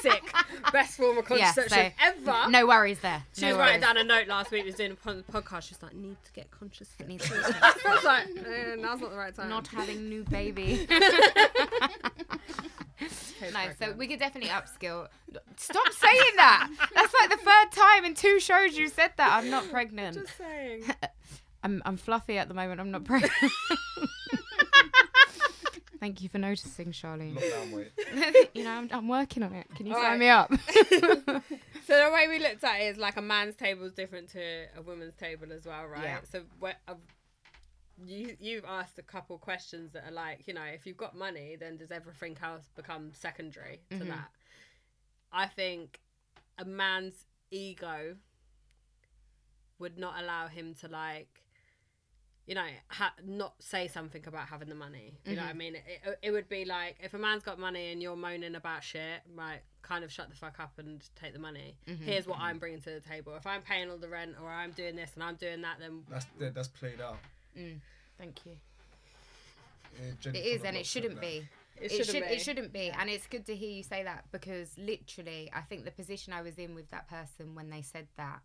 [0.00, 0.22] Sick.
[0.72, 2.50] Best form of Yeah, contraception so- ever.
[2.50, 3.22] No worries there.
[3.34, 3.66] She no was worries.
[3.66, 4.62] writing down a note last week.
[4.62, 5.62] We was doing a podcast.
[5.62, 9.10] She was like, "Need to get contraception." Needs to- I was like, eh, "Now's not
[9.10, 10.86] the right time." not having new baby.
[13.36, 15.08] Okay, no, so we could definitely upskill.
[15.56, 16.70] Stop saying that.
[16.94, 19.32] That's like the third time in two shows you said that.
[19.32, 20.16] I'm not pregnant.
[20.16, 20.84] Just saying.
[21.62, 22.80] I'm I'm fluffy at the moment.
[22.80, 23.32] I'm not pregnant.
[26.00, 27.40] Thank you for noticing, Charlene.
[28.54, 29.66] You know, I'm, I'm working on it.
[29.74, 30.20] Can you All sign right.
[30.20, 30.52] me up?
[31.86, 34.40] So the way we looked at it is like a man's table is different to
[34.76, 36.02] a woman's table as well, right?
[36.04, 36.18] Yeah.
[36.30, 36.94] So where, uh,
[38.04, 41.56] you you've asked a couple questions that are like, you know, if you've got money,
[41.58, 44.08] then does everything else become secondary to Mhm.
[44.08, 44.30] that?
[45.32, 46.00] I think
[46.58, 48.16] a man's ego
[49.78, 51.44] would not allow him to like
[52.46, 55.18] you know, ha- not say something about having the money.
[55.24, 55.58] You know what I mm-hmm.
[55.58, 55.74] mean?
[55.76, 58.84] It, it, it would be like if a man's got money and you're moaning about
[58.84, 59.60] shit, right?
[59.80, 61.76] Kind of shut the fuck up and take the money.
[61.88, 62.04] Mm-hmm.
[62.04, 62.46] Here's what mm-hmm.
[62.46, 63.34] I'm bringing to the table.
[63.36, 66.02] If I'm paying all the rent or I'm doing this and I'm doing that, then
[66.10, 67.16] That's that's played out.
[68.18, 68.52] Thank you.
[69.98, 71.48] Yeah, It Jennifer is, and it shouldn't said be.
[71.76, 72.34] it It, shouldn't should, be.
[72.34, 75.84] it shouldn't be, and it's good to hear you say that because literally, I think
[75.84, 78.40] the position I was in with that person when they said that,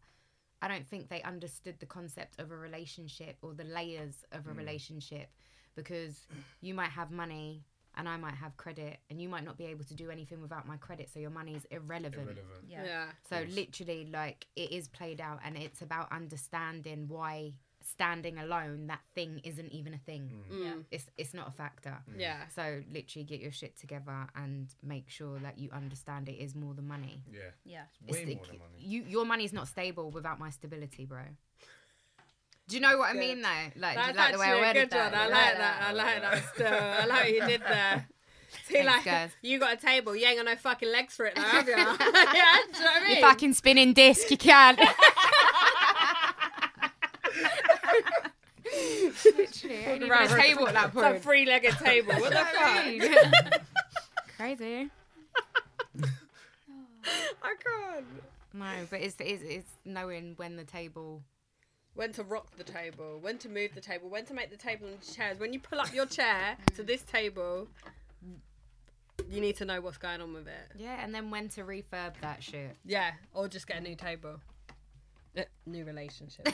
[0.61, 4.51] I don't think they understood the concept of a relationship or the layers of Mm.
[4.51, 5.29] a relationship
[5.75, 6.27] because
[6.61, 7.63] you might have money
[7.95, 10.67] and I might have credit, and you might not be able to do anything without
[10.67, 12.15] my credit, so your money is irrelevant.
[12.29, 12.65] Irrelevant.
[12.69, 12.85] Yeah.
[12.85, 13.05] yeah.
[13.29, 17.53] So literally, like it is played out, and it's about understanding why
[17.91, 20.31] standing alone, that thing isn't even a thing.
[20.51, 20.63] Mm.
[20.63, 20.71] Yeah.
[20.91, 21.97] It's it's not a factor.
[22.09, 22.19] Mm.
[22.19, 22.37] Yeah.
[22.55, 26.73] So literally get your shit together and make sure that you understand it is more
[26.73, 27.23] than money.
[27.31, 27.39] Yeah.
[27.65, 27.81] Yeah.
[28.07, 28.77] Way It's the- more than money.
[28.79, 31.21] You your money's not stable without my stability, bro.
[32.67, 33.19] Do you know what I good.
[33.19, 33.49] mean though?
[33.77, 35.13] Like, That's you like the way I actually a worded good one.
[35.15, 35.83] I You like that.
[35.87, 36.67] I like that still.
[36.67, 38.07] I like what you did there.
[38.67, 39.31] See, Thanks, like, guys.
[39.41, 41.75] you got a table, you ain't got no fucking legs for it though, have you?
[41.77, 43.15] yeah, do you know what I mean?
[43.17, 44.75] You fucking spinning disc, you can.
[49.69, 52.13] Literally, ain't even a table at that a three-legged table.
[52.13, 52.37] What the
[53.51, 53.61] fuck?
[54.37, 54.89] Crazy.
[57.43, 58.05] I can't.
[58.53, 61.21] No, but it's, it's it's knowing when the table.
[61.95, 64.87] When to rock the table, when to move the table, when to make the table
[64.87, 65.39] into chairs.
[65.39, 67.67] When you pull up your chair to this table,
[69.29, 70.71] you need to know what's going on with it.
[70.77, 72.77] Yeah, and then when to refurb that shit.
[72.85, 74.39] Yeah, or just get a new table.
[75.37, 76.47] Uh, new relationship.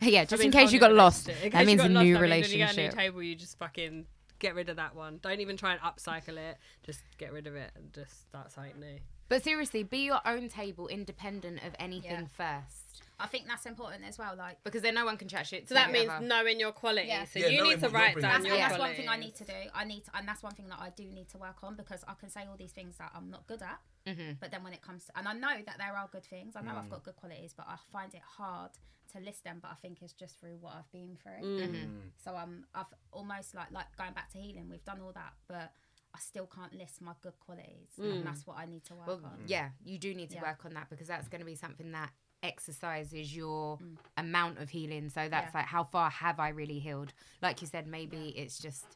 [0.00, 1.26] yeah, just I mean, in case you got lost.
[1.26, 1.52] relationship.
[1.52, 2.94] That means a new that means When you get a new relationship.
[2.94, 4.06] table, you just fucking
[4.38, 5.18] get rid of that one.
[5.22, 6.58] Don't even try and upcycle it.
[6.84, 8.98] Just get rid of it and just start something new.
[9.28, 13.02] But seriously, be your own table, independent of anything first.
[13.18, 14.36] I think that's important as well.
[14.36, 15.68] Like, Because then no one can chat shit.
[15.68, 16.24] So to that you means ever.
[16.24, 17.08] knowing your quality.
[17.08, 17.24] Yeah.
[17.24, 18.30] So Yeah, you knowing need to what you're write bringing.
[18.30, 18.98] down that's, your and that's qualities.
[18.98, 19.52] one thing I need to do.
[19.74, 22.04] I need to, and that's one thing that I do need to work on because
[22.06, 23.80] I can say all these things that I'm not good at.
[24.06, 24.38] Mhm.
[24.38, 26.60] But then when it comes to, and I know that there are good things, I
[26.60, 26.78] know Mm.
[26.84, 28.72] I've got good qualities, but I find it hard
[29.12, 29.60] to list them.
[29.62, 31.42] But I think it's just through what I've been through.
[31.42, 32.10] Mm.
[32.22, 34.68] So um, I've almost like like going back to healing.
[34.68, 35.72] We've done all that, but
[36.16, 38.12] I still can't list my good qualities, Mm.
[38.12, 39.44] and that's what I need to work Well, on.
[39.46, 40.42] yeah, you do need to Yeah.
[40.42, 42.10] work on that because that's going to be something that
[42.42, 43.78] exercises your
[44.16, 45.10] amount of healing.
[45.10, 45.54] So that's Mm.
[45.54, 45.58] Yeah.
[45.60, 47.12] like, how far have I really healed?
[47.42, 48.86] Like you said, maybe it's just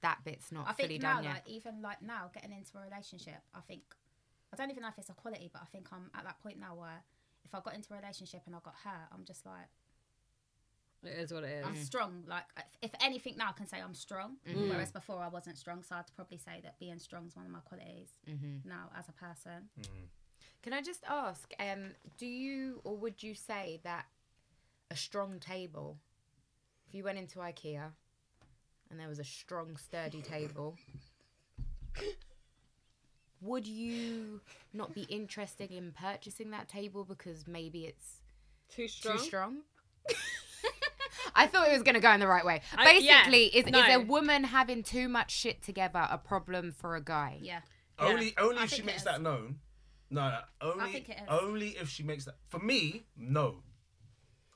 [0.00, 1.34] that bit's not I fully think now, done yet.
[1.34, 3.82] like even like now, getting into a relationship, I think
[4.52, 6.58] I don't even know if it's a quality, but I think I'm at that point
[6.58, 7.02] now where
[7.44, 9.68] if I got into a relationship and I got hurt, I'm just like
[11.04, 11.64] It is what it is.
[11.66, 12.24] I'm strong.
[12.26, 12.42] Like
[12.82, 14.36] if, if anything now, I can say I'm strong.
[14.48, 14.68] Mm-hmm.
[14.70, 17.52] Whereas before I wasn't strong, so I'd probably say that being strong is one of
[17.52, 18.68] my qualities Mm-hmm.
[18.68, 19.68] now as a person.
[20.62, 24.06] Can I just ask, um, do you or would you say that
[24.90, 25.98] a strong table,
[26.88, 27.92] if you went into IKEA
[28.90, 30.76] and there was a strong, sturdy table,
[33.40, 34.40] would you
[34.72, 38.20] not be interested in purchasing that table because maybe it's
[38.68, 39.18] Too strong.
[39.18, 39.56] too strong?
[41.38, 42.60] I thought it was going to go in the right way.
[42.76, 43.80] I- Basically, is, is no.
[43.80, 47.38] a woman having too much shit together a problem for a guy?
[47.40, 47.60] Yeah.
[47.98, 49.04] Only, only I if she makes is.
[49.04, 49.56] that known.
[50.10, 51.28] No, no, only, think it is.
[51.28, 52.36] only if she makes that.
[52.48, 53.56] For me, no.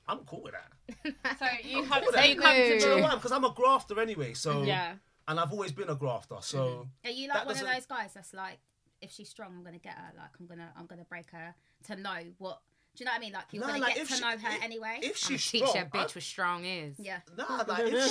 [0.07, 0.69] I'm cool with that.
[1.39, 3.15] So you have cool with so you come to Do you know why?
[3.15, 4.33] Because I'm a grafter anyway.
[4.33, 4.93] So yeah.
[5.27, 6.35] and I've always been a grafter.
[6.41, 7.07] So mm-hmm.
[7.07, 8.59] Are you like one of doesn't- those guys that's like,
[9.01, 10.11] if she's strong, I'm gonna get her.
[10.17, 11.55] Like I'm gonna, I'm gonna break her
[11.87, 12.59] to know what.
[12.95, 13.33] Do you know what I mean?
[13.33, 14.99] Like you're Nah, gonna like, get if to she- know her if- anyway.
[15.01, 16.95] if I'm she's gonna teach strong, that bitch I- what strong is.
[16.99, 17.19] yeah.
[17.35, 18.09] nah, like if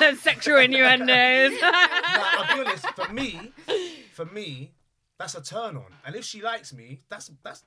[0.00, 0.16] she.
[0.22, 1.52] Sexual innuendos.
[1.60, 2.86] Nah, I'll be honest.
[2.90, 3.52] For me,
[4.12, 4.70] for me,
[5.18, 5.84] that's a turn on.
[6.06, 7.64] And if she likes me, that's that's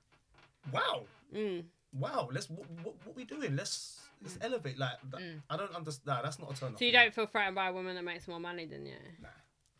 [0.71, 1.65] wow, Mm.
[1.93, 2.29] wow.
[2.31, 3.55] Let's what, what, what we doing?
[3.55, 4.77] Let's let's elevate.
[4.79, 6.17] Like that, I don't understand.
[6.17, 6.77] Nah, that's not a turn on.
[6.77, 8.95] So you don't feel threatened by a woman that makes more money than you?
[9.21, 9.27] Nah.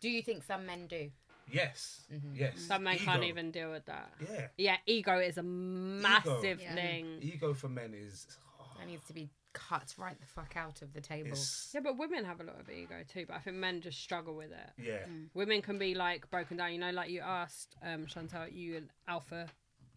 [0.02, 1.10] Do you think some men do?
[1.50, 2.36] Yes, mm-hmm.
[2.36, 2.60] yes.
[2.60, 4.12] Some men can't even deal with that.
[4.22, 6.76] Yeah, Yeah, ego is a massive Yeah.
[6.76, 7.06] thing.
[7.06, 7.28] Mm-hmm.
[7.28, 8.28] ego for men is.
[8.60, 11.30] oh, That needs to be cut right the fuck out of the table.
[11.32, 13.26] it's Yeah, but women have a lot of ego too.
[13.28, 14.70] But I think men just struggle with it.
[14.84, 15.06] yeah.
[15.10, 15.30] Mm.
[15.34, 16.74] Women can be like broken down.
[16.74, 19.48] You know, like you asked um, Chantal, you an alpha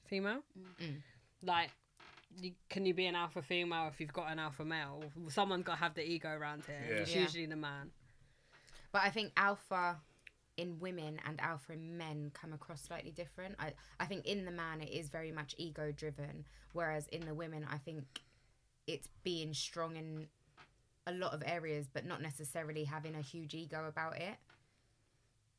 [0.06, 0.42] female?
[0.58, 0.86] Mm.
[0.86, 0.94] Mm.
[1.42, 1.70] Like,
[2.40, 5.02] you, can you be an alpha female if you've got an alpha male?
[5.28, 6.80] Someone's got to have the ego around here.
[6.88, 6.96] Yeah.
[7.02, 7.22] It's Yeah.
[7.22, 7.90] usually the man.
[8.92, 9.96] But I think alpha
[10.60, 13.54] in women and alpha in men come across slightly different.
[13.58, 17.34] I, I think in the man it is very much ego driven, whereas in the
[17.34, 18.04] women I think
[18.86, 20.26] it's being strong in
[21.06, 24.36] a lot of areas, but not necessarily having a huge ego about it.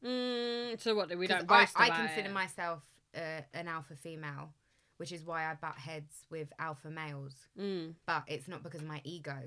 [0.06, 1.10] Mm, so what?
[1.18, 2.34] We 'Cause don't I, I consider it.
[2.34, 2.84] myself
[3.16, 4.54] uh, an alpha female,
[4.98, 7.36] which is why I butt heads with alpha males.
[7.60, 7.96] Mm.
[8.06, 9.40] But it's not because of my ego.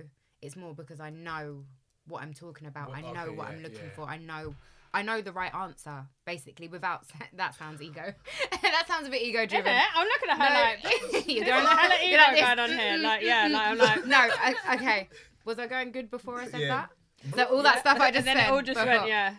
[0.43, 1.65] It's more because I know
[2.07, 2.89] what I'm talking about.
[2.89, 3.95] What- I know okay, what yeah, I'm looking yeah.
[3.97, 4.03] for.
[4.09, 4.55] I know.
[4.93, 6.69] I know the right answer, basically.
[6.69, 7.03] Without
[7.37, 8.13] that sounds ego.
[8.63, 9.73] that sounds a bit ego driven.
[9.73, 12.59] Yeah, I'm looking at her like you're There's going a hella you're ego like going
[12.61, 12.97] on here.
[12.99, 14.17] Like, yeah, like, I'm like- no.
[14.19, 15.09] I, okay.
[15.45, 16.87] Was I going good before I said Yeah.
[17.25, 17.35] that?
[17.37, 18.47] So all that stuff I just and then said.
[18.49, 19.35] it all just before- went, yeah,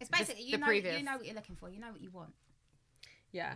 [0.00, 0.98] It's basically you know previous.
[0.98, 1.70] you know what you're looking for.
[1.70, 2.32] You know what you want.
[3.32, 3.54] yeah.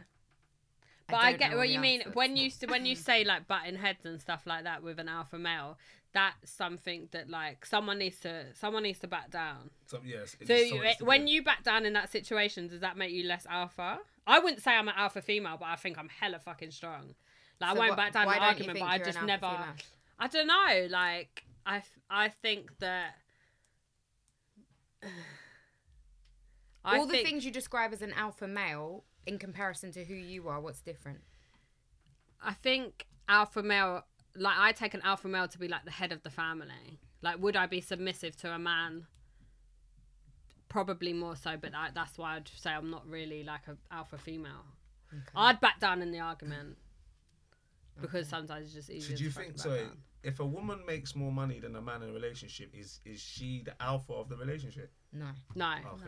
[1.09, 3.47] But I, don't get know what the you mean when you when you say like
[3.47, 5.79] butting heads and stuff like that with an alpha male.
[6.17, 9.69] That's something that like someone needs to someone needs to back down.
[9.87, 10.35] So yes.
[10.47, 13.99] So you, when you back down in that situation, does that make you less alpha?
[14.27, 17.15] I wouldn't say I'm an alpha female, but I think I'm hella fucking strong.
[17.61, 19.47] Like So I won't what- back down why an argument, but I just never.
[19.47, 19.75] female?
[20.19, 20.87] I don't know.
[20.91, 23.11] Like I I think that.
[26.85, 30.49] I All the things you describe as an alpha male in comparison to who you
[30.49, 31.21] are, what's different?
[32.43, 34.05] I think alpha male,
[34.39, 36.99] like I take an alpha male to be like the head of the family.
[37.23, 39.07] Like, would I be submissive to a man?
[40.69, 44.19] Probably more so, but I, that's why I'd say I'm not really like an alpha
[44.19, 44.65] female.
[45.35, 46.77] I'd back down in the argument
[48.01, 49.11] because sometimes it's just easier.
[49.17, 49.77] Did you to fucking think so?
[49.77, 49.97] down.
[50.25, 53.63] If a woman makes more money than a man in a relationship, is is she
[53.65, 54.91] the alpha of the relationship?
[55.13, 55.27] No.
[55.55, 56.05] No, Okay.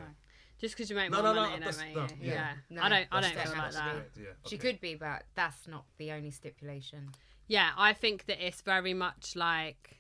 [0.58, 2.32] just because you make No, more no, no, money, don't that's- make no, yeah.
[2.34, 3.08] Yeah, No, I don't.
[3.12, 3.92] I don't feel like that.
[3.92, 4.26] correct, Yeah.
[4.48, 7.10] She could be, but that's not the only stipulation.
[7.48, 9.98] Yeah, I think that it's very much like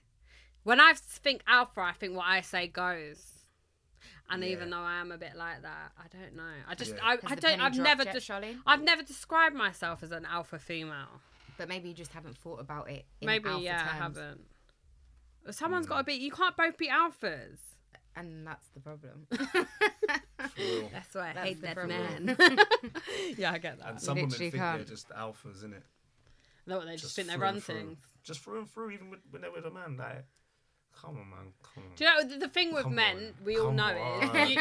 [0.62, 3.24] when I think alpha, I think what I say goes.
[4.30, 4.50] And Yeah.
[4.50, 6.52] even though I am a bit like that, I don't know.
[6.68, 7.00] I just, Yeah.
[7.02, 8.58] I, I don't, I've never, yet, des- Charlene?
[8.66, 11.22] I've never described myself as an alpha female.
[11.56, 13.06] But maybe you just haven't thought about it.
[13.22, 14.42] In Maybe, alpha yeah, I haven't.
[15.50, 15.88] Someone's Mm.
[15.88, 16.12] got to be.
[16.14, 17.58] You can't both be alphas.
[18.14, 19.26] And that's the problem.
[19.30, 22.24] That's why I That's hate the that problem.
[22.26, 22.36] man.
[23.38, 23.88] yeah, I get that.
[23.90, 24.78] And some women think can't.
[24.78, 25.82] they're just alphas, isn't it?
[26.68, 27.98] No, they just, think they run things.
[28.22, 29.96] Just through and through, even with, when they're with a man.
[29.96, 30.24] Like,
[31.00, 31.90] come on, man, come on.
[31.96, 33.16] Do you know the, thing with Come men?
[33.16, 34.48] on, We all come know on, it.
[34.50, 34.58] You, you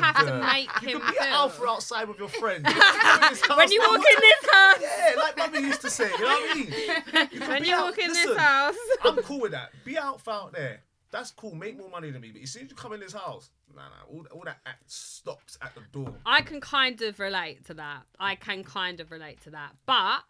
[0.00, 2.66] have to make You him could be alpha outside with your friend.
[2.68, 5.80] You know, in his house, when you walk in this house, Yeah, like mummy used
[5.82, 6.10] to say.
[6.10, 7.30] You know what I mean?
[7.32, 8.74] You when you out- walk in listen, this house.
[9.04, 9.70] I'm cool with that.
[9.84, 10.80] Be alpha out there.
[11.12, 11.54] That's cool.
[11.54, 12.32] Make more money than me.
[12.32, 14.90] But as soon as you come in this house, nah, nah, all, all that act
[14.90, 16.12] stops at the door.
[16.26, 18.02] I can kind of relate to that.
[18.18, 19.72] I can kind of relate to that.
[19.86, 20.22] But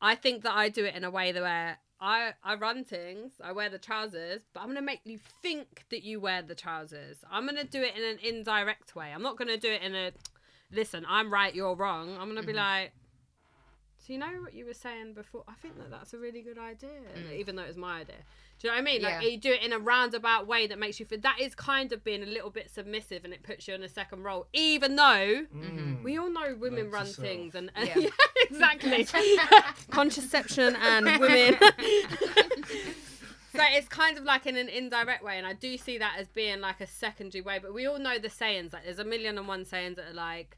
[0.00, 3.32] I think that I do it in a way that where I, I run things,
[3.42, 6.54] I wear the trousers, but I'm going to make you think that you wear the
[6.54, 7.18] trousers.
[7.30, 9.10] I'm going to do it in an indirect way.
[9.12, 10.12] I'm not going to do it in a,
[10.70, 12.10] listen, I'm right, you're wrong.
[12.18, 12.58] I'm going to be mm-hmm.
[12.58, 12.92] like,
[14.06, 15.44] so you know what you were saying before?
[15.48, 16.90] I think that that's a really good idea,
[17.34, 18.16] even though it was my idea.
[18.60, 19.02] Do you know what I mean?
[19.02, 19.28] Like Yeah.
[19.30, 22.04] you do it in a roundabout way that makes you feel that is kind of
[22.04, 25.46] being a little bit submissive, and it puts you in a second role, even though
[25.54, 26.02] Mm.
[26.02, 27.26] we all know women Note run yourself.
[27.26, 27.98] things, and, and Yeah.
[27.98, 28.08] yeah.
[28.50, 29.06] exactly
[29.90, 31.56] contraception and women.
[33.52, 36.28] so it's kind of like in an indirect way, and I do see that as
[36.28, 37.58] being like a secondary way.
[37.60, 38.72] But we all know the sayings.
[38.72, 40.56] Like there's a million and one sayings that are like,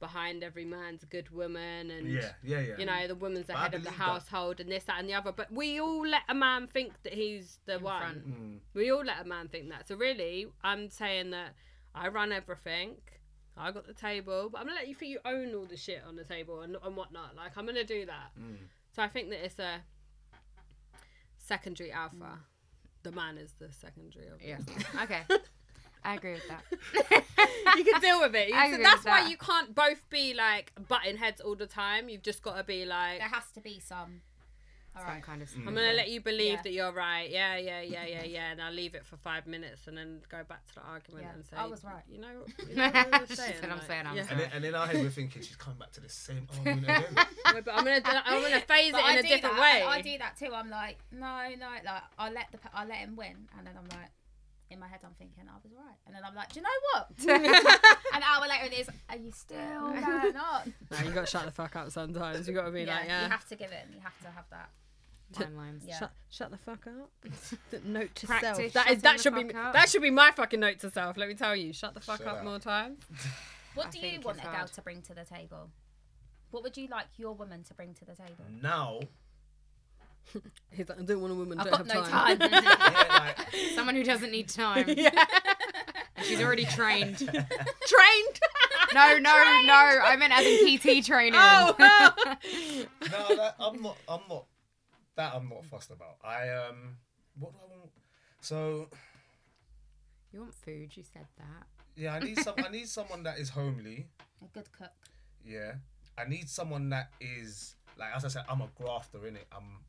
[0.00, 2.74] behind every man's a good woman, and Yeah, yeah, yeah.
[2.78, 4.04] you know the woman's the But head of the believe that.
[4.04, 5.32] household, and this, that, and the other.
[5.32, 8.00] But we all let a man think that he's the one.
[8.00, 8.28] front.
[8.28, 8.58] Mm.
[8.74, 9.88] We all let a man think that.
[9.88, 11.54] So really, I'm saying that
[11.94, 12.96] I run everything.
[13.56, 16.02] I got the table, but I'm gonna let you think you own all the shit
[16.06, 17.34] on the table and, and whatnot.
[17.36, 18.30] Like I'm gonna do that.
[18.40, 18.56] Mm.
[18.94, 19.80] So I think that it's a
[21.38, 22.38] secondary alpha.
[23.02, 24.26] The man is the secondary.
[24.44, 24.58] Yeah.
[25.02, 25.22] Okay.
[26.04, 26.64] I agree with that.
[27.76, 28.48] you can deal with it.
[28.48, 29.30] You- I so agree that's with why that.
[29.30, 32.08] you can't both be like butting heads all the time.
[32.08, 34.22] You've just got to be like, There has to be some.
[34.96, 35.22] All Some right.
[35.22, 35.48] kind of.
[35.50, 35.58] Mm.
[35.68, 36.62] I'm gonna let you believe Yeah.
[36.62, 37.30] that you're right.
[37.30, 38.50] Yeah, yeah, yeah, yeah, yeah.
[38.50, 41.34] And I'll leave it for five minutes and then go back to the argument Yeah,
[41.34, 42.02] and say, I was right.
[42.10, 42.28] You know,
[42.68, 44.24] you know what I was She saying, said, "I'm saying I'm yeah.
[44.28, 46.84] And then, and in our head, we're thinking she's coming back to the same argument
[46.84, 47.04] again.
[47.14, 49.60] Yeah, but I'm gonna, I'm gonna phase But it in I a do different that,
[49.74, 49.80] way.
[49.82, 50.50] and I do that too.
[50.52, 53.86] I'm like, no, no, like I let the I let him win, and then I'm
[54.00, 54.08] like,
[54.70, 56.78] in my head, I'm thinking I was right, and then I'm like, do you know
[56.92, 57.86] what?
[58.14, 58.88] An hour later, it is.
[59.08, 60.74] Are you still going on?
[60.90, 62.46] no, you got to shut the fuck up sometimes.
[62.46, 64.18] You got to be yeah, like, yeah, you have to give it, and you have
[64.20, 64.70] to have that.
[65.32, 65.82] Timelines.
[65.86, 65.98] Yeah.
[65.98, 67.10] shut, shut the fuck up.
[67.84, 68.72] Note to Practice self.
[68.72, 69.74] That is that should be up.
[69.74, 71.18] that should be my fucking note to self.
[71.18, 72.44] Let me tell you, shut the fuck Shut up up.
[72.44, 73.04] more times.
[73.74, 75.70] What I do you want it's a girl to bring to the table?
[76.50, 78.44] What would you like your woman to bring to the table?
[78.60, 78.98] Now,
[80.70, 81.58] He's like, I don't want a woman.
[81.58, 82.38] I've don't got have no time.
[82.38, 82.50] time.
[82.64, 84.84] yeah, like, Someone who doesn't need time.
[84.88, 85.24] yeah,
[86.22, 87.18] she's already trained.
[87.18, 88.40] trained.
[88.94, 89.98] No, no, no.
[90.02, 91.34] I meant as in PT training.
[91.40, 92.14] Oh, well.
[93.10, 93.96] no, that, I'm not.
[94.08, 94.44] I'm not.
[95.16, 96.16] That I'm not fussed about.
[96.24, 96.96] I um.
[97.38, 97.90] What do I want?
[98.40, 98.88] So
[100.32, 100.96] You want food?
[100.96, 101.66] You said that.
[101.96, 102.54] yeah, I need some.
[102.64, 104.06] I need someone that is homely.
[104.42, 104.90] A good cook.
[105.44, 105.72] Yeah,
[106.16, 108.44] I need someone that is like as I said.
[108.48, 109.46] I'm a grafter in it.
[109.52, 109.80] I'm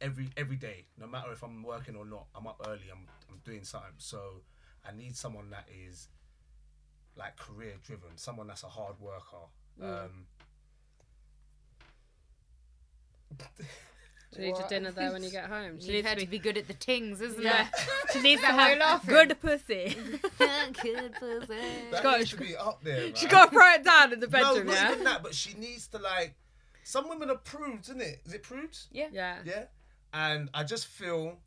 [0.00, 2.26] every every day, no matter if I'm working or not.
[2.34, 2.88] I'm up early.
[2.90, 3.90] I'm I'm doing something.
[3.98, 4.42] So
[4.88, 6.08] I need someone that is
[7.16, 8.16] like career driven.
[8.16, 9.46] Someone that's a hard worker.
[9.82, 10.26] Um,
[14.34, 15.78] She needs your dinner there when you get home.
[15.80, 16.32] She She needs her to to be.
[16.32, 17.88] be good at the tings, isn't Yeah, it?
[18.12, 19.96] she needs to that why you're have good pussy.
[20.82, 21.54] good pussy.
[21.90, 23.14] that got- needs to be up there.
[23.16, 24.66] She got to throw it down in the bedroom.
[24.66, 24.92] no, not yeah.
[24.92, 25.22] even that.
[25.22, 26.34] But she needs to like.
[26.84, 28.20] Some women are prudes, isn't it?
[28.26, 28.88] Is it prudes?
[28.92, 29.06] Yeah.
[29.10, 29.38] Yeah.
[29.46, 29.64] Yeah.
[30.12, 31.38] And I just feel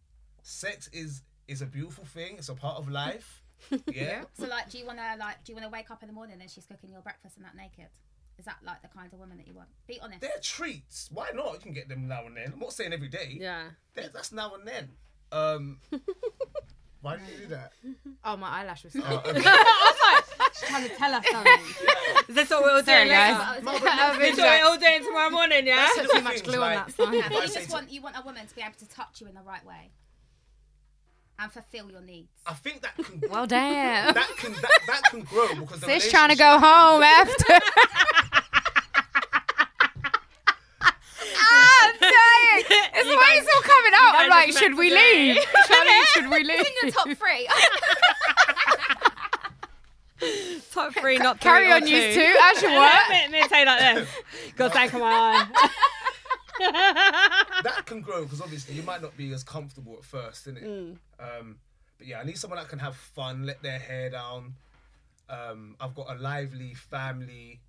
[0.43, 2.35] sex is is a beautiful thing.
[2.37, 3.43] It's a part of life.
[3.71, 3.77] Yeah.
[3.93, 4.21] Yeah.
[4.39, 6.49] So like, do you wanna like, do you wanna wake up in the morning and
[6.49, 7.89] she's cooking your breakfast and that naked?
[8.37, 9.67] Is that like the kind of woman that you want?
[9.85, 10.21] Be honest.
[10.21, 11.09] They're treats.
[11.11, 11.53] Why not?
[11.55, 12.51] You can get them now and then.
[12.53, 13.37] I'm not saying every day.
[13.39, 13.63] Yeah.
[13.95, 14.89] They're- That's now and then.
[15.33, 15.79] Um,
[17.01, 17.71] why did you do that?
[18.25, 18.95] Oh, my eyelash was.
[19.01, 19.39] Oh, okay.
[20.59, 21.53] She's trying to tell us something.
[22.27, 23.07] Is this what we're all doing?
[23.07, 23.61] guys.
[23.63, 25.75] No, but no, I've This is what we're all doing tomorrow morning, yeah?
[25.77, 27.07] That's little too much things, glue on that sign.
[27.07, 28.73] I if think I you just to- want you want a woman to be able
[28.79, 29.89] to touch you in the right way
[31.39, 32.27] and fulfill your needs.
[32.45, 34.13] I think that can Well, damn.
[34.13, 37.53] that can that, that can grow because the Sis trying to go home after.
[40.81, 42.65] ah, I'm dying.
[42.95, 44.15] It's You why it's all coming out.
[44.17, 45.37] I'm like, should we leave?
[45.67, 46.59] Charlie, should we leave?
[46.59, 47.47] In the top three.
[50.73, 52.13] Top three, not Carry three or on, you two.
[52.13, 52.35] two.
[52.41, 53.09] As you what?
[53.09, 54.09] me, me say like this.
[54.57, 55.69] Got something on my eye.
[57.63, 60.63] that can grow because obviously you might not be as comfortable at first, innit?
[60.63, 60.97] Mm.
[61.19, 61.57] Um,
[61.97, 64.55] but yeah, I need someone that can have fun, let their hair down.
[65.29, 67.61] Um, I've got a lively family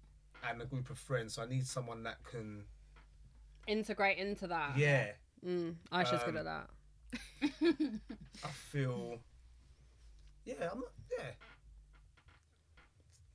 [0.48, 2.64] and a group of friends, so I need someone that can,
[3.68, 4.76] Integrate into that.
[4.76, 5.10] yeah.
[5.46, 6.70] Mm, Aisha's good Um, at that.
[7.42, 9.18] I feel,
[10.44, 11.30] yeah, I'm not, yeah.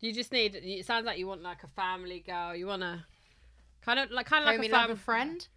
[0.02, 0.56] You just need.
[0.56, 2.56] It sounds like you want like a family girl.
[2.56, 3.04] You want to
[3.82, 5.48] kind of like kind of like Homie a love fam- a friend.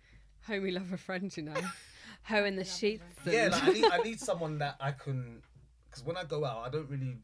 [0.48, 1.54] Homie love a friend, you know.
[2.22, 3.02] Hoe in the sheets.
[3.24, 5.42] Yeah, like I need, I need someone that I can,
[5.88, 7.18] because when I go out, I don't really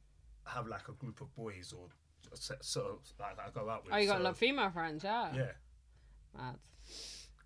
[0.47, 1.89] have like a group of boys or
[2.35, 3.95] so, so like that I go out with.
[3.95, 5.35] oh, you got so, a lot of female friends, yeah.
[5.35, 5.53] Yeah,
[6.37, 6.57] Mad.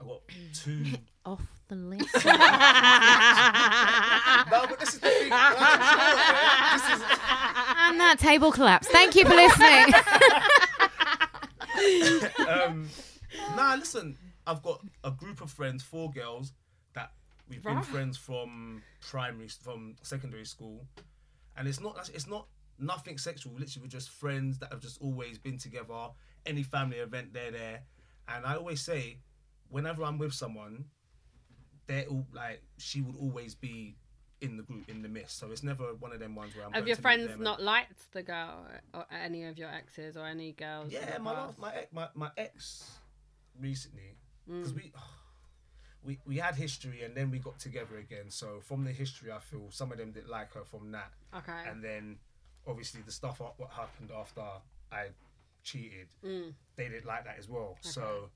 [0.01, 0.23] I got
[0.55, 0.85] two.
[1.25, 2.15] Off the list.
[2.25, 2.31] no,
[4.69, 5.31] but this is the thing.
[5.31, 7.03] like, yeah, this is
[7.89, 8.91] and that table collapsed.
[8.91, 9.95] Thank you for listening.
[12.49, 12.89] um,
[13.57, 16.53] nah, listen, I've got a group of friends, four girls
[16.95, 17.13] that
[17.49, 20.87] we've been friends from primary, from secondary school,
[21.57, 22.47] and it's not, it's not
[22.79, 23.53] nothing sexual.
[23.53, 26.09] Literally, we're just friends that have just always been together.
[26.47, 27.83] Any family event, they're there,
[28.29, 29.19] and I always say,
[29.71, 30.85] whenever I'm with someone,
[31.87, 33.97] they're all like, she would always be
[34.41, 35.39] in the group in the mist.
[35.39, 36.73] So it's never one of them ones where I'm.
[36.73, 40.17] Have going your friends them and- not liked the girl or any of your exes
[40.17, 40.93] or any girls?
[40.93, 42.91] Yeah, my last, my ex, my, my ex
[43.59, 44.17] recently
[44.49, 44.61] Mm.
[44.61, 44.93] because we
[46.03, 48.31] we we had history and then we got together again.
[48.31, 51.69] So from the history, I feel some of them didn't like her from that, Okay.
[51.69, 52.19] and then
[52.67, 54.43] obviously the stuff what happened after
[54.93, 55.09] I
[55.65, 56.55] cheated, Mm.
[56.77, 57.77] they didn't like that as well.
[57.81, 58.31] So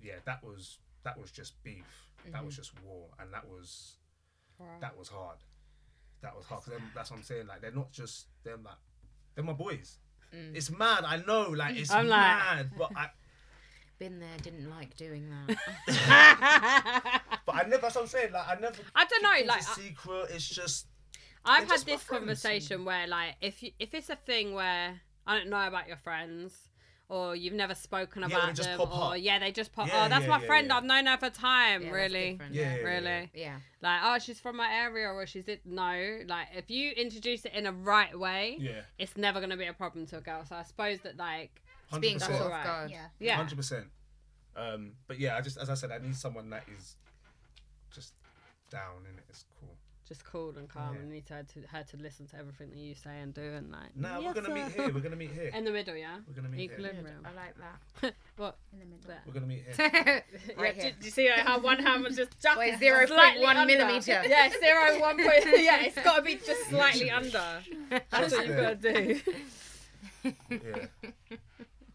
[0.00, 1.84] yeah, that was that was just beef.
[2.32, 2.62] That was mm-hmm.
[2.62, 3.98] just war, and that was
[4.58, 4.80] Right.
[4.80, 5.38] that was hard.
[6.22, 6.62] That was hard.
[6.62, 7.46] 'Cause them, that's what I'm saying.
[7.46, 8.62] Like they're not just them.
[8.64, 8.76] Like
[9.34, 9.98] they're my boys.
[10.34, 10.54] Mm.
[10.56, 11.04] It's mad.
[11.04, 11.50] I know.
[11.50, 13.10] Like it's I'm like- mad, but I.
[13.98, 15.56] Been there, didn't like doing that.
[17.46, 17.82] But I never.
[17.82, 18.32] That's what I'm saying.
[18.32, 18.76] Like I never.
[18.94, 20.26] I don't know, keep like, a I- secret.
[20.30, 20.86] It's just.
[21.44, 22.20] I've had just this friends.
[22.20, 25.98] conversation where, like, if you, if it's a thing where I don't know about your
[25.98, 26.56] friends,
[27.08, 29.20] or you've never spoken Yeah, about they just them, pop or up.
[29.20, 29.88] yeah, they just pop.
[29.88, 30.66] Yeah, oh, that's yeah, my yeah, friend.
[30.68, 30.76] yeah.
[30.76, 31.82] I've known her for time.
[31.82, 32.40] Yeah, really.
[32.40, 33.30] Yeah, yeah, yeah, really.
[33.34, 33.56] Yeah.
[33.82, 35.60] Like, oh, she's from my area, or she's it.
[35.66, 38.80] No, like, if you introduce it in a right way, Yeah.
[38.98, 40.44] it's never gonna be a problem to a girl.
[40.44, 42.90] So I suppose that, like, Hundred Being That's caught all off right.
[42.90, 43.06] Yeah.
[43.20, 43.86] yeah, Hundred percent.
[44.56, 44.92] Um.
[45.06, 46.96] But yeah, I just as I said, I need someone that is
[47.92, 48.14] just
[48.70, 49.24] down in it.
[49.28, 49.73] It's cool.
[50.08, 51.00] Just cool and calm, Yeah.
[51.00, 53.70] and need her to her to listen to everything that you say and do, and
[53.70, 54.92] like, No, yes, we're gonna meet here.
[54.92, 55.50] We're gonna meet here.
[55.54, 56.16] in the middle, yeah.
[56.28, 56.72] We're gonna meet here.
[56.78, 57.24] Equilibrium.
[57.24, 58.14] I like that.
[58.36, 58.56] What?
[58.72, 59.06] In the middle.
[59.06, 59.22] There.
[59.26, 59.76] We're gonna meet here.
[59.78, 60.20] Yeah,
[60.62, 60.92] Right do, here.
[60.98, 63.66] do you see how one hand was just just Wait, 0.1 under?
[63.66, 64.22] millimeter.
[64.26, 65.44] Yeah, zero one point.
[65.46, 67.62] Yeah, it's got to be just slightly under.
[68.10, 69.20] That's what you've got to do.
[70.50, 70.86] Yeah.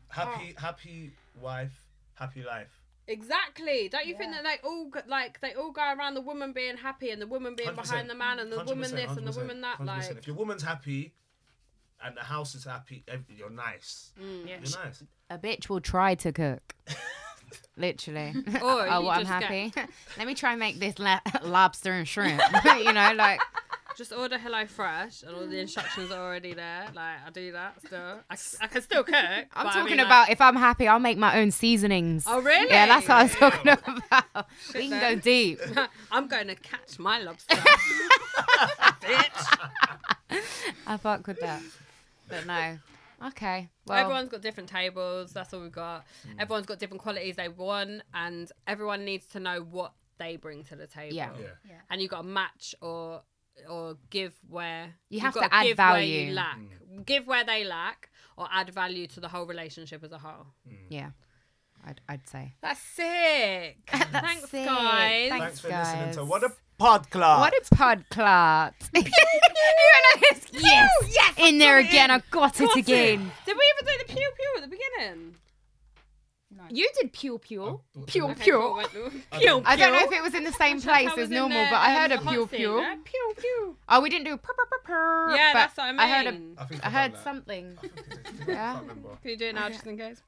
[0.08, 1.84] Happy, happy wife,
[2.16, 2.79] happy life.
[3.10, 3.90] Exactly.
[3.90, 6.78] Don't you think that they all go- like they all go around the woman being
[6.78, 7.76] happy and the woman being 100%.
[7.76, 9.86] behind the man and the woman 100%, this and the woman that 100%.
[9.86, 10.12] like.
[10.12, 11.14] if your woman's happy
[12.04, 13.04] and the house is happy,
[13.36, 14.12] you're nice.
[14.22, 14.48] Mm.
[14.48, 14.58] Yeah.
[14.64, 15.04] You're nice.
[15.32, 16.76] A bitch will try to cook.
[17.76, 18.34] Literally.
[18.62, 19.74] Or oh, you I'm just get- happy.
[20.18, 22.42] Let me try and make this la- lobster and shrimp.
[22.66, 23.40] you know, like
[24.00, 26.86] Just order Hello Fresh and all the instructions are already there.
[26.96, 28.22] Like I do that still.
[28.30, 29.14] I, c- I can still cook.
[29.14, 32.24] I'm but I talking mean, like- about if I'm happy, I'll make my own seasonings.
[32.26, 32.70] Oh really?
[32.70, 34.48] Yeah, that's what I was talking about.
[34.74, 35.16] we can then.
[35.16, 35.60] go deep.
[36.14, 37.58] I'm going to catch my lobster.
[39.02, 39.58] Bitch.
[40.88, 41.62] I fuck with that.
[42.30, 42.80] But no.
[43.28, 43.68] Okay.
[43.86, 45.34] Well, Everyone's got different tables.
[45.34, 46.06] That's all we've got.
[46.26, 46.40] Mm.
[46.40, 50.78] Everyone's got different qualities they want, and everyone needs to know what they bring to
[50.78, 51.14] the table.
[51.18, 51.32] Yeah.
[51.68, 51.74] Yeah.
[51.90, 53.24] And you've got to match or
[53.70, 56.28] or give where You you've to add give Where value.
[56.28, 56.58] you lack.
[56.60, 57.06] Mm.
[57.06, 60.48] Give where they lack, or add value to the whole relationship as a whole.
[60.68, 60.76] Mm.
[60.90, 61.10] yeah.
[61.86, 62.56] I'd, I'd say.
[62.62, 63.78] That's sick.
[63.88, 64.66] Thanks, sick.
[64.66, 65.30] guys.
[65.30, 65.46] Thanks.
[65.46, 67.40] Thanks for listening to What a Podcast.
[67.40, 68.74] What a podclot.
[68.96, 69.04] you
[70.60, 71.34] yes, yes.
[71.38, 72.12] In there got it again.
[72.12, 72.80] I got it Got it.
[72.82, 73.32] again.
[73.46, 75.36] Did we even do the pew pew at the beginning?
[76.60, 76.66] No.
[76.70, 77.64] You did pew pew.
[77.64, 78.54] Oh, what- Pew Okay, pew.
[78.60, 81.58] cool, went- pew, I don't know if it was in the same place as normal,
[81.64, 82.78] the, but I heard um, a hot pew seat, pew.
[82.80, 82.96] yeah?
[83.04, 83.76] Pew pew.
[83.88, 86.00] Oh, we didn't do purr, purr, purr, purr, Yeah, but that's what I mean.
[86.02, 87.78] I heard a, I think I I've heard something.
[87.78, 87.94] I think.
[88.48, 88.72] Yeah.
[88.72, 89.10] I can't remember.
[89.22, 90.22] Can you do it now just in case?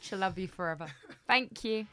[0.00, 0.86] She'll love you forever.
[1.26, 1.86] Thank you.